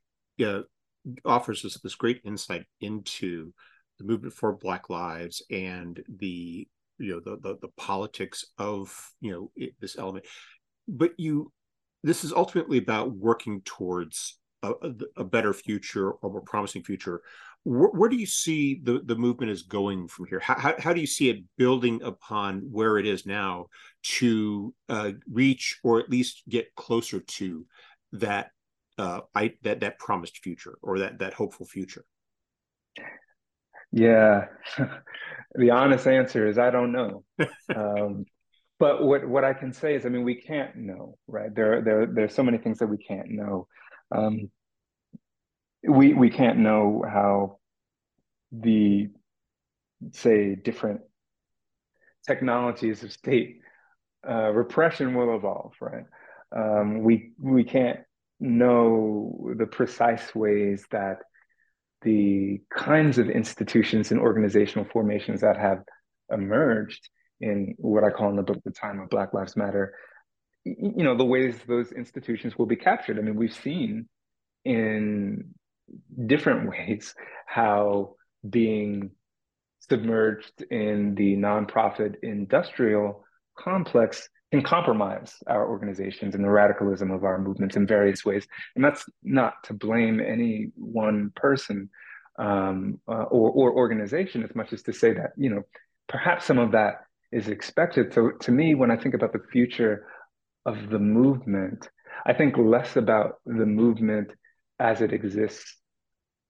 offers 1.24 1.64
us 1.64 1.78
this 1.82 1.94
great 1.94 2.20
insight 2.24 2.66
into 2.80 3.52
the 3.98 4.04
movement 4.04 4.34
for 4.34 4.52
Black 4.52 4.90
lives 4.90 5.42
and 5.50 6.02
the 6.08 6.66
you 6.98 7.12
know 7.12 7.20
the 7.20 7.38
the, 7.40 7.58
the 7.60 7.68
politics 7.76 8.44
of 8.58 9.12
you 9.20 9.32
know 9.32 9.50
it, 9.56 9.74
this 9.80 9.96
element. 9.98 10.26
But 10.86 11.12
you, 11.18 11.52
this 12.02 12.24
is 12.24 12.32
ultimately 12.32 12.78
about 12.78 13.12
working 13.12 13.60
towards 13.62 14.38
a, 14.62 14.72
a 15.16 15.24
better 15.24 15.52
future 15.52 16.10
or 16.10 16.30
more 16.30 16.40
promising 16.40 16.82
future. 16.82 17.22
Where, 17.64 17.90
where, 17.90 18.08
do 18.08 18.16
you 18.16 18.26
see 18.26 18.80
the, 18.82 19.00
the 19.04 19.16
movement 19.16 19.50
is 19.52 19.62
going 19.62 20.08
from 20.08 20.26
here? 20.26 20.40
How, 20.40 20.58
how, 20.58 20.74
how, 20.78 20.92
do 20.92 21.00
you 21.00 21.06
see 21.06 21.28
it 21.28 21.44
building 21.56 22.02
upon 22.02 22.60
where 22.70 22.98
it 22.98 23.06
is 23.06 23.26
now 23.26 23.66
to 24.02 24.74
uh, 24.88 25.12
reach 25.30 25.78
or 25.82 26.00
at 26.00 26.08
least 26.08 26.42
get 26.48 26.74
closer 26.76 27.20
to 27.20 27.66
that 28.12 28.50
uh, 28.96 29.20
I, 29.34 29.54
that 29.62 29.80
that 29.80 29.98
promised 29.98 30.38
future 30.38 30.78
or 30.82 31.00
that 31.00 31.18
that 31.18 31.34
hopeful 31.34 31.66
future? 31.66 32.04
Yeah, 33.92 34.46
the 35.54 35.70
honest 35.70 36.06
answer 36.06 36.46
is 36.46 36.58
I 36.58 36.70
don't 36.70 36.92
know. 36.92 37.24
um, 37.74 38.26
but 38.78 39.04
what 39.04 39.28
what 39.28 39.44
I 39.44 39.54
can 39.54 39.72
say 39.72 39.94
is, 39.94 40.06
I 40.06 40.08
mean, 40.08 40.24
we 40.24 40.34
can't 40.36 40.76
know, 40.76 41.18
right? 41.26 41.54
There 41.54 41.82
there 41.82 42.06
there's 42.06 42.34
so 42.34 42.42
many 42.42 42.58
things 42.58 42.78
that 42.78 42.86
we 42.88 42.98
can't 42.98 43.30
know. 43.30 43.66
Um, 44.12 44.50
we 45.82 46.14
we 46.14 46.30
can't 46.30 46.58
know 46.58 47.04
how 47.06 47.58
the 48.52 49.10
say 50.12 50.54
different 50.54 51.02
technologies 52.26 53.02
of 53.02 53.12
state 53.12 53.60
uh, 54.28 54.50
repression 54.52 55.14
will 55.14 55.36
evolve, 55.36 55.74
right? 55.80 56.04
Um, 56.56 57.02
we 57.02 57.32
we 57.40 57.64
can't 57.64 58.00
know 58.40 59.52
the 59.56 59.66
precise 59.66 60.34
ways 60.34 60.86
that 60.90 61.18
the 62.02 62.60
kinds 62.70 63.18
of 63.18 63.28
institutions 63.28 64.10
and 64.10 64.20
organizational 64.20 64.84
formations 64.84 65.40
that 65.40 65.56
have 65.56 65.82
emerged 66.30 67.08
in 67.40 67.74
what 67.78 68.04
I 68.04 68.10
call 68.10 68.30
in 68.30 68.36
the 68.36 68.42
book 68.42 68.62
the 68.64 68.70
time 68.70 69.00
of 69.00 69.10
Black 69.10 69.32
Lives 69.32 69.56
Matter, 69.56 69.94
you 70.64 71.04
know, 71.04 71.16
the 71.16 71.24
ways 71.24 71.56
those 71.66 71.92
institutions 71.92 72.58
will 72.58 72.66
be 72.66 72.76
captured. 72.76 73.18
I 73.18 73.22
mean, 73.22 73.36
we've 73.36 73.54
seen 73.54 74.08
in 74.64 75.54
different 76.26 76.68
ways 76.68 77.14
how 77.46 78.16
being 78.48 79.10
submerged 79.80 80.64
in 80.70 81.14
the 81.14 81.36
nonprofit 81.36 82.16
industrial 82.22 83.24
complex 83.56 84.28
can 84.50 84.62
compromise 84.62 85.34
our 85.46 85.68
organizations 85.68 86.34
and 86.34 86.42
the 86.42 86.50
radicalism 86.50 87.10
of 87.10 87.24
our 87.24 87.38
movements 87.38 87.76
in 87.76 87.86
various 87.86 88.24
ways. 88.24 88.46
And 88.74 88.84
that's 88.84 89.04
not 89.22 89.54
to 89.64 89.74
blame 89.74 90.20
any 90.20 90.70
one 90.74 91.32
person 91.36 91.90
um, 92.38 93.00
uh, 93.08 93.24
or, 93.24 93.50
or 93.50 93.72
organization 93.72 94.42
as 94.42 94.54
much 94.54 94.72
as 94.72 94.82
to 94.84 94.92
say 94.92 95.12
that, 95.12 95.32
you 95.36 95.50
know, 95.50 95.62
perhaps 96.08 96.46
some 96.46 96.58
of 96.58 96.72
that 96.72 97.04
is 97.30 97.48
expected. 97.48 98.14
So 98.14 98.30
to 98.30 98.50
me, 98.50 98.74
when 98.74 98.90
I 98.90 98.96
think 98.96 99.14
about 99.14 99.32
the 99.32 99.42
future 99.52 100.06
of 100.64 100.88
the 100.88 100.98
movement, 100.98 101.88
I 102.24 102.32
think 102.32 102.56
less 102.56 102.96
about 102.96 103.40
the 103.44 103.66
movement 103.66 104.32
as 104.78 105.00
it 105.02 105.12
exists 105.12 105.76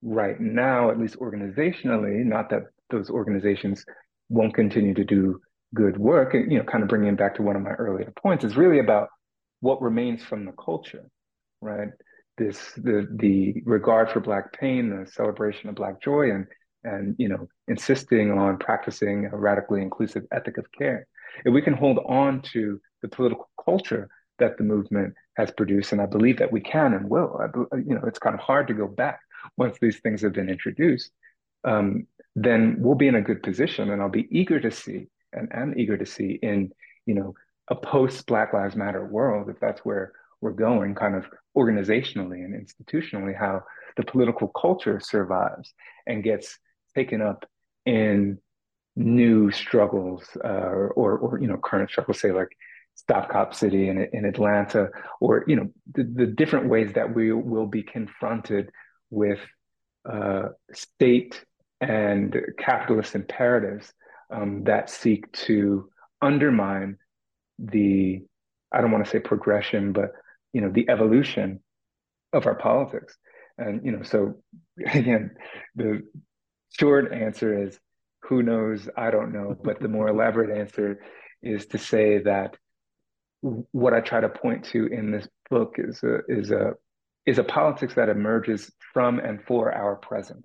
right 0.02 0.38
now, 0.38 0.90
at 0.90 1.00
least 1.00 1.16
organizationally, 1.18 2.24
not 2.24 2.50
that 2.50 2.62
those 2.90 3.10
organizations 3.10 3.84
won't 4.28 4.54
continue 4.54 4.94
to 4.94 5.04
do 5.04 5.40
good 5.74 5.98
work, 5.98 6.34
and 6.34 6.50
you 6.50 6.58
know, 6.58 6.64
kind 6.64 6.82
of 6.82 6.88
bringing 6.88 7.16
back 7.16 7.34
to 7.36 7.42
one 7.42 7.56
of 7.56 7.62
my 7.62 7.72
earlier 7.72 8.12
points, 8.16 8.44
is 8.44 8.56
really 8.56 8.78
about 8.78 9.08
what 9.60 9.82
remains 9.82 10.22
from 10.22 10.44
the 10.44 10.52
culture, 10.52 11.10
right? 11.60 11.88
This 12.36 12.72
the 12.76 13.08
the 13.16 13.62
regard 13.64 14.10
for 14.10 14.20
Black 14.20 14.52
pain, 14.52 14.90
the 14.90 15.10
celebration 15.10 15.68
of 15.68 15.74
Black 15.74 16.00
joy, 16.02 16.30
and 16.30 16.46
and 16.84 17.16
you 17.18 17.28
know, 17.28 17.48
insisting 17.66 18.30
on 18.30 18.58
practicing 18.58 19.26
a 19.26 19.36
radically 19.36 19.82
inclusive 19.82 20.24
ethic 20.32 20.58
of 20.58 20.66
care. 20.72 21.06
If 21.44 21.52
we 21.52 21.62
can 21.62 21.74
hold 21.74 21.98
on 22.06 22.42
to 22.52 22.80
the 23.02 23.08
political 23.08 23.50
culture 23.64 24.08
that 24.38 24.56
the 24.56 24.64
movement 24.64 25.14
has 25.36 25.50
produced, 25.50 25.92
and 25.92 26.00
I 26.00 26.06
believe 26.06 26.38
that 26.38 26.52
we 26.52 26.60
can 26.60 26.94
and 26.94 27.08
will. 27.08 27.40
I, 27.40 27.76
you 27.76 27.94
know, 27.94 28.02
it's 28.06 28.18
kind 28.18 28.34
of 28.34 28.40
hard 28.40 28.68
to 28.68 28.74
go 28.74 28.86
back 28.86 29.20
once 29.56 29.78
these 29.80 29.98
things 30.00 30.22
have 30.22 30.32
been 30.32 30.48
introduced. 30.48 31.10
Um, 31.64 32.06
then 32.34 32.76
we'll 32.78 32.94
be 32.94 33.08
in 33.08 33.16
a 33.16 33.22
good 33.22 33.42
position, 33.42 33.90
and 33.90 34.00
I'll 34.00 34.08
be 34.08 34.28
eager 34.30 34.60
to 34.60 34.70
see, 34.70 35.08
and 35.38 35.48
am 35.54 35.74
eager 35.76 35.96
to 35.96 36.06
see 36.06 36.38
in 36.42 36.72
you 37.06 37.14
know 37.14 37.34
a 37.68 37.74
post 37.74 38.26
Black 38.26 38.52
Lives 38.52 38.76
Matter 38.76 39.06
world, 39.06 39.48
if 39.48 39.60
that's 39.60 39.84
where 39.84 40.12
we're 40.40 40.52
going, 40.52 40.94
kind 40.94 41.14
of 41.14 41.26
organizationally 41.56 42.44
and 42.44 42.54
institutionally, 42.54 43.36
how 43.36 43.62
the 43.96 44.04
political 44.04 44.48
culture 44.48 45.00
survives 45.00 45.74
and 46.06 46.22
gets 46.22 46.58
taken 46.94 47.20
up 47.20 47.44
in 47.84 48.38
new 48.96 49.50
struggles 49.50 50.24
uh, 50.44 50.48
or, 50.48 51.18
or 51.18 51.38
you 51.40 51.46
know 51.46 51.56
current 51.56 51.90
struggles, 51.90 52.20
say 52.20 52.32
like 52.32 52.56
Stop 52.94 53.30
Cop 53.30 53.54
City 53.54 53.88
in, 53.88 54.08
in 54.12 54.24
Atlanta, 54.24 54.90
or 55.20 55.44
you 55.46 55.56
know 55.56 55.68
the, 55.94 56.04
the 56.04 56.26
different 56.26 56.68
ways 56.68 56.92
that 56.94 57.14
we 57.14 57.32
will 57.32 57.66
be 57.66 57.82
confronted 57.82 58.70
with 59.10 59.40
uh, 60.10 60.48
state 60.72 61.44
and 61.80 62.36
capitalist 62.58 63.14
imperatives 63.14 63.92
um, 64.30 64.64
that 64.64 64.90
seek 64.90 65.30
to 65.32 65.90
undermine 66.20 66.98
the 67.58 68.22
I 68.70 68.80
don't 68.80 68.90
want 68.90 69.04
to 69.04 69.10
say 69.10 69.18
progression, 69.18 69.92
but 69.92 70.12
you 70.52 70.60
know 70.60 70.70
the 70.70 70.88
evolution 70.88 71.60
of 72.32 72.46
our 72.46 72.54
politics. 72.54 73.16
And 73.56 73.84
you 73.84 73.92
know, 73.92 74.02
so 74.02 74.42
again, 74.86 75.32
the 75.74 76.02
short 76.78 77.12
answer 77.12 77.66
is 77.66 77.78
who 78.22 78.42
knows? 78.42 78.88
I 78.96 79.10
don't 79.10 79.32
know. 79.32 79.56
But 79.62 79.80
the 79.80 79.88
more 79.88 80.08
elaborate 80.08 80.56
answer 80.56 81.00
is 81.42 81.66
to 81.66 81.78
say 81.78 82.18
that 82.24 82.56
what 83.40 83.94
I 83.94 84.00
try 84.00 84.20
to 84.20 84.28
point 84.28 84.64
to 84.66 84.86
in 84.86 85.10
this 85.12 85.28
book 85.50 85.76
is 85.78 86.02
a 86.02 86.20
is 86.28 86.50
a 86.50 86.74
is 87.26 87.38
a 87.38 87.44
politics 87.44 87.94
that 87.94 88.08
emerges 88.08 88.70
from 88.92 89.18
and 89.18 89.42
for 89.42 89.72
our 89.72 89.96
present. 89.96 90.44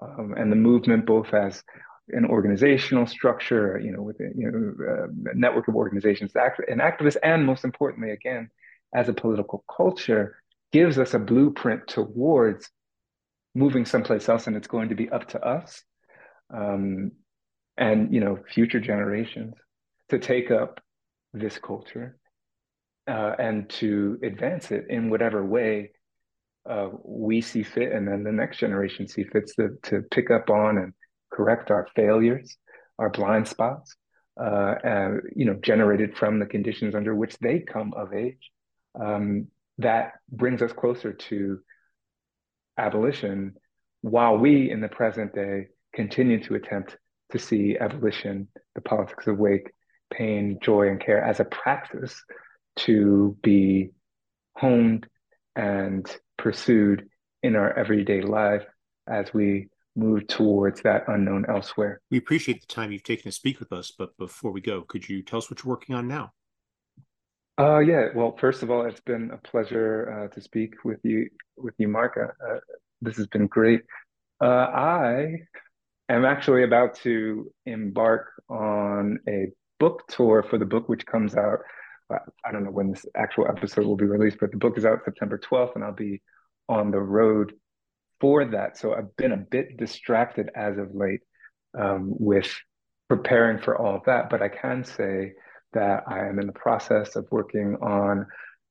Um, 0.00 0.34
and 0.36 0.52
the 0.52 0.56
movement, 0.56 1.06
both 1.06 1.32
as 1.32 1.62
an 2.08 2.24
organizational 2.24 3.06
structure, 3.06 3.80
you 3.82 3.92
know, 3.92 4.02
with 4.02 4.18
you 4.20 4.50
know, 4.50 5.08
a 5.30 5.36
network 5.36 5.68
of 5.68 5.74
organizations, 5.74 6.32
and 6.34 6.80
activists, 6.80 7.16
and 7.22 7.44
most 7.44 7.64
importantly, 7.64 8.10
again, 8.10 8.48
as 8.94 9.08
a 9.08 9.12
political 9.12 9.64
culture, 9.74 10.42
gives 10.72 10.98
us 10.98 11.14
a 11.14 11.18
blueprint 11.18 11.86
towards 11.86 12.70
moving 13.54 13.84
someplace 13.84 14.28
else, 14.28 14.46
and 14.46 14.56
it's 14.56 14.68
going 14.68 14.90
to 14.90 14.94
be 14.94 15.08
up 15.10 15.28
to 15.28 15.42
us, 15.44 15.82
um, 16.54 17.12
and 17.76 18.12
you 18.14 18.20
know, 18.20 18.38
future 18.52 18.80
generations 18.80 19.54
to 20.08 20.18
take 20.18 20.50
up 20.50 20.80
this 21.32 21.58
culture 21.58 22.18
uh, 23.08 23.34
and 23.38 23.68
to 23.68 24.18
advance 24.22 24.70
it 24.70 24.86
in 24.88 25.10
whatever 25.10 25.44
way 25.44 25.90
uh, 26.68 26.88
we 27.04 27.40
see 27.40 27.62
fit, 27.62 27.92
and 27.92 28.06
then 28.06 28.24
the 28.24 28.32
next 28.32 28.58
generation 28.58 29.06
see 29.06 29.24
fits 29.24 29.54
to, 29.54 29.70
to 29.82 30.02
pick 30.10 30.30
up 30.30 30.50
on 30.50 30.78
and 30.78 30.92
correct 31.30 31.70
our 31.70 31.86
failures, 31.94 32.56
our 32.98 33.10
blind 33.10 33.48
spots, 33.48 33.96
uh, 34.40 34.74
and, 34.84 35.20
you 35.34 35.44
know, 35.44 35.54
generated 35.54 36.16
from 36.16 36.38
the 36.38 36.46
conditions 36.46 36.94
under 36.94 37.14
which 37.14 37.36
they 37.38 37.60
come 37.60 37.92
of 37.94 38.12
age. 38.12 38.50
Um, 38.98 39.48
that 39.78 40.12
brings 40.30 40.62
us 40.62 40.72
closer 40.72 41.12
to 41.12 41.60
abolition, 42.78 43.54
while 44.02 44.36
we 44.36 44.70
in 44.70 44.80
the 44.80 44.88
present 44.88 45.34
day 45.34 45.68
continue 45.94 46.42
to 46.44 46.54
attempt 46.54 46.96
to 47.32 47.38
see 47.38 47.76
abolition, 47.78 48.48
the 48.74 48.80
politics 48.80 49.26
of 49.26 49.38
wake, 49.38 49.70
pain, 50.12 50.58
joy, 50.62 50.88
and 50.88 51.00
care 51.00 51.22
as 51.22 51.40
a 51.40 51.44
practice 51.44 52.22
to 52.76 53.36
be 53.42 53.90
honed 54.56 55.06
and 55.54 56.06
pursued 56.36 57.08
in 57.42 57.56
our 57.56 57.72
everyday 57.72 58.22
life 58.22 58.64
as 59.08 59.32
we 59.32 59.68
move 59.96 60.26
towards 60.26 60.82
that 60.82 61.04
unknown 61.08 61.46
elsewhere. 61.48 62.00
We 62.10 62.18
appreciate 62.18 62.60
the 62.60 62.66
time 62.66 62.92
you've 62.92 63.02
taken 63.02 63.24
to 63.24 63.32
speak 63.32 63.58
with 63.58 63.72
us, 63.72 63.92
but 63.96 64.16
before 64.18 64.52
we 64.52 64.60
go, 64.60 64.82
could 64.82 65.08
you 65.08 65.22
tell 65.22 65.38
us 65.38 65.50
what 65.50 65.64
you're 65.64 65.70
working 65.70 65.94
on 65.94 66.06
now? 66.06 66.32
Uh, 67.58 67.78
yeah. 67.78 68.08
Well, 68.14 68.36
first 68.38 68.62
of 68.62 68.70
all, 68.70 68.84
it's 68.84 69.00
been 69.00 69.30
a 69.30 69.38
pleasure 69.38 70.24
uh, 70.24 70.34
to 70.34 70.40
speak 70.40 70.84
with 70.84 71.00
you, 71.02 71.30
with 71.56 71.74
you, 71.78 71.88
Mark. 71.88 72.18
Uh, 72.18 72.58
this 73.00 73.16
has 73.16 73.26
been 73.28 73.46
great. 73.46 73.82
Uh, 74.42 74.46
I 74.46 75.36
am 76.10 76.24
actually 76.26 76.64
about 76.64 76.96
to 76.96 77.50
embark 77.64 78.28
on 78.50 79.18
a 79.26 79.46
book 79.80 80.06
tour 80.08 80.42
for 80.42 80.58
the 80.58 80.66
book, 80.66 80.88
which 80.88 81.06
comes 81.06 81.34
out 81.34 81.60
I 82.10 82.52
don't 82.52 82.64
know 82.64 82.70
when 82.70 82.90
this 82.90 83.04
actual 83.16 83.48
episode 83.48 83.84
will 83.84 83.96
be 83.96 84.04
released, 84.04 84.38
but 84.40 84.52
the 84.52 84.56
book 84.56 84.78
is 84.78 84.84
out 84.84 85.04
September 85.04 85.38
12th, 85.38 85.74
and 85.74 85.84
I'll 85.84 85.92
be 85.92 86.22
on 86.68 86.90
the 86.90 87.00
road 87.00 87.52
for 88.20 88.44
that. 88.44 88.78
So 88.78 88.94
I've 88.94 89.16
been 89.16 89.32
a 89.32 89.36
bit 89.36 89.76
distracted 89.76 90.50
as 90.54 90.78
of 90.78 90.94
late 90.94 91.20
um, 91.78 92.14
with 92.18 92.54
preparing 93.08 93.58
for 93.58 93.76
all 93.76 93.96
of 93.96 94.04
that. 94.06 94.30
But 94.30 94.42
I 94.42 94.48
can 94.48 94.84
say 94.84 95.32
that 95.72 96.04
I 96.06 96.26
am 96.26 96.38
in 96.38 96.46
the 96.46 96.52
process 96.52 97.16
of 97.16 97.26
working 97.30 97.76
on, 97.82 98.26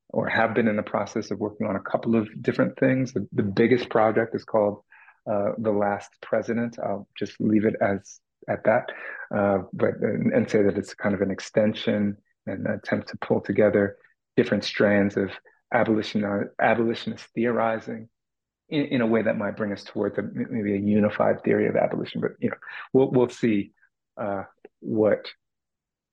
or 0.10 0.28
have 0.28 0.54
been 0.54 0.68
in 0.68 0.76
the 0.76 0.84
process 0.84 1.32
of 1.32 1.40
working 1.40 1.68
on 1.68 1.76
a 1.76 1.82
couple 1.82 2.16
of 2.16 2.28
different 2.42 2.78
things. 2.80 3.14
The, 3.14 3.28
the 3.34 3.44
biggest 3.44 3.90
project 3.90 4.36
is 4.36 4.44
called 4.44 4.80
uh, 5.30 5.52
The 5.58 5.72
Last 5.72 6.10
President. 6.22 6.78
I'll 6.80 7.08
just 7.18 7.40
leave 7.40 7.66
it 7.66 7.76
as 7.82 8.20
at 8.48 8.64
that, 8.66 8.92
uh, 9.36 9.60
but 9.74 9.96
and, 10.02 10.32
and 10.32 10.50
say 10.50 10.62
that 10.62 10.78
it's 10.78 10.94
kind 10.94 11.16
of 11.16 11.22
an 11.22 11.32
extension 11.32 12.16
and 12.46 12.68
attempt 12.68 13.10
to 13.10 13.18
pull 13.18 13.42
together 13.42 13.98
different 14.38 14.64
strands 14.64 15.18
of 15.18 15.32
abolition, 15.74 16.24
abolitionist 16.62 17.26
theorizing 17.34 18.08
in, 18.70 18.86
in 18.86 19.02
a 19.02 19.08
way 19.08 19.22
that 19.22 19.38
might 19.38 19.58
bring 19.58 19.72
us 19.72 19.84
towards 19.84 20.18
a, 20.18 20.24
maybe 20.34 20.74
a 20.74 20.80
unified 20.80 21.44
theory 21.44 21.68
of 21.68 21.76
abolition. 21.76 22.22
But 22.22 22.32
you 22.40 22.50
know, 22.50 22.58
we'll 22.94 23.12
we'll 23.12 23.30
see 23.30 23.72
uh, 24.18 24.44
what 24.80 25.28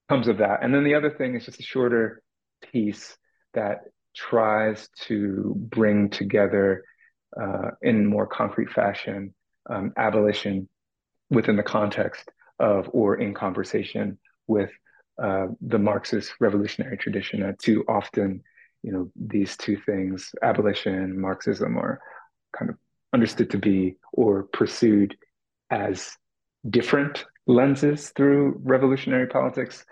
comes 0.09 0.29
of 0.29 0.39
that. 0.39 0.63
And 0.63 0.75
then 0.75 0.85
the 0.85 0.95
other 0.95 1.11
thing 1.11 1.35
is 1.35 1.45
just 1.45 1.61
a 1.61 1.63
shorter 1.63 2.23
piece 2.73 3.17
that 3.55 3.85
tries 4.15 4.89
to 5.07 5.55
bring 5.57 6.11
together 6.11 6.85
uh, 7.41 7.71
in 7.81 8.07
more 8.07 8.27
concrete 8.27 8.71
fashion 8.71 9.35
um, 9.71 9.93
abolition 9.97 10.69
within 11.31 11.57
the 11.57 11.63
context 11.63 12.31
of 12.59 12.91
or 12.93 13.17
in 13.17 13.33
conversation 13.33 14.19
with 14.47 14.71
uh, 15.23 15.47
the 15.61 15.79
Marxist 15.79 16.35
revolutionary 16.41 16.97
tradition. 16.97 17.43
Uh, 17.43 17.53
too 17.59 17.85
often, 17.89 18.43
you 18.83 18.93
know, 18.93 19.11
these 19.17 19.57
two 19.57 19.77
things, 19.77 20.35
abolition 20.43 21.19
Marxism, 21.19 21.79
are 21.79 22.01
kind 22.57 22.71
of 22.71 22.77
understood 23.13 23.51
to 23.51 23.59
be 23.59 23.97
or 24.13 24.45
pursued 24.45 25.17
as 25.71 26.17
different 26.69 27.25
lenses 27.47 28.11
through 28.11 28.61
revolutionary 28.63 29.27
politics 29.27 29.85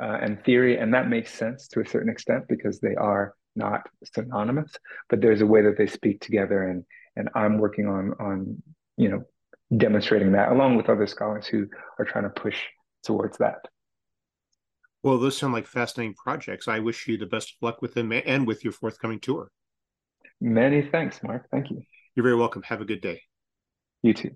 uh, 0.00 0.18
and 0.22 0.42
theory, 0.44 0.78
and 0.78 0.94
that 0.94 1.08
makes 1.08 1.32
sense 1.32 1.68
to 1.68 1.80
a 1.80 1.86
certain 1.86 2.10
extent 2.10 2.44
because 2.48 2.80
they 2.80 2.94
are 2.94 3.34
not 3.56 3.86
synonymous. 4.14 4.72
But 5.08 5.20
there's 5.20 5.40
a 5.40 5.46
way 5.46 5.62
that 5.62 5.76
they 5.76 5.86
speak 5.86 6.20
together, 6.20 6.62
and 6.64 6.84
and 7.16 7.28
I'm 7.34 7.58
working 7.58 7.86
on 7.86 8.14
on 8.18 8.62
you 8.96 9.08
know 9.08 9.24
demonstrating 9.76 10.32
that 10.32 10.50
along 10.50 10.76
with 10.76 10.88
other 10.88 11.06
scholars 11.06 11.46
who 11.46 11.66
are 11.98 12.04
trying 12.04 12.24
to 12.24 12.30
push 12.30 12.58
towards 13.04 13.38
that. 13.38 13.58
Well, 15.02 15.18
those 15.18 15.38
sound 15.38 15.54
like 15.54 15.66
fascinating 15.66 16.14
projects. 16.14 16.68
I 16.68 16.80
wish 16.80 17.08
you 17.08 17.16
the 17.16 17.26
best 17.26 17.50
of 17.50 17.56
luck 17.62 17.80
with 17.80 17.94
them 17.94 18.12
and 18.12 18.46
with 18.46 18.64
your 18.64 18.72
forthcoming 18.72 19.20
tour. 19.20 19.50
Many 20.40 20.82
thanks, 20.82 21.22
Mark. 21.22 21.48
Thank 21.50 21.70
you. 21.70 21.82
You're 22.14 22.24
very 22.24 22.36
welcome. 22.36 22.62
Have 22.62 22.80
a 22.80 22.84
good 22.84 23.00
day. 23.00 23.22
You 24.02 24.14
too. 24.14 24.30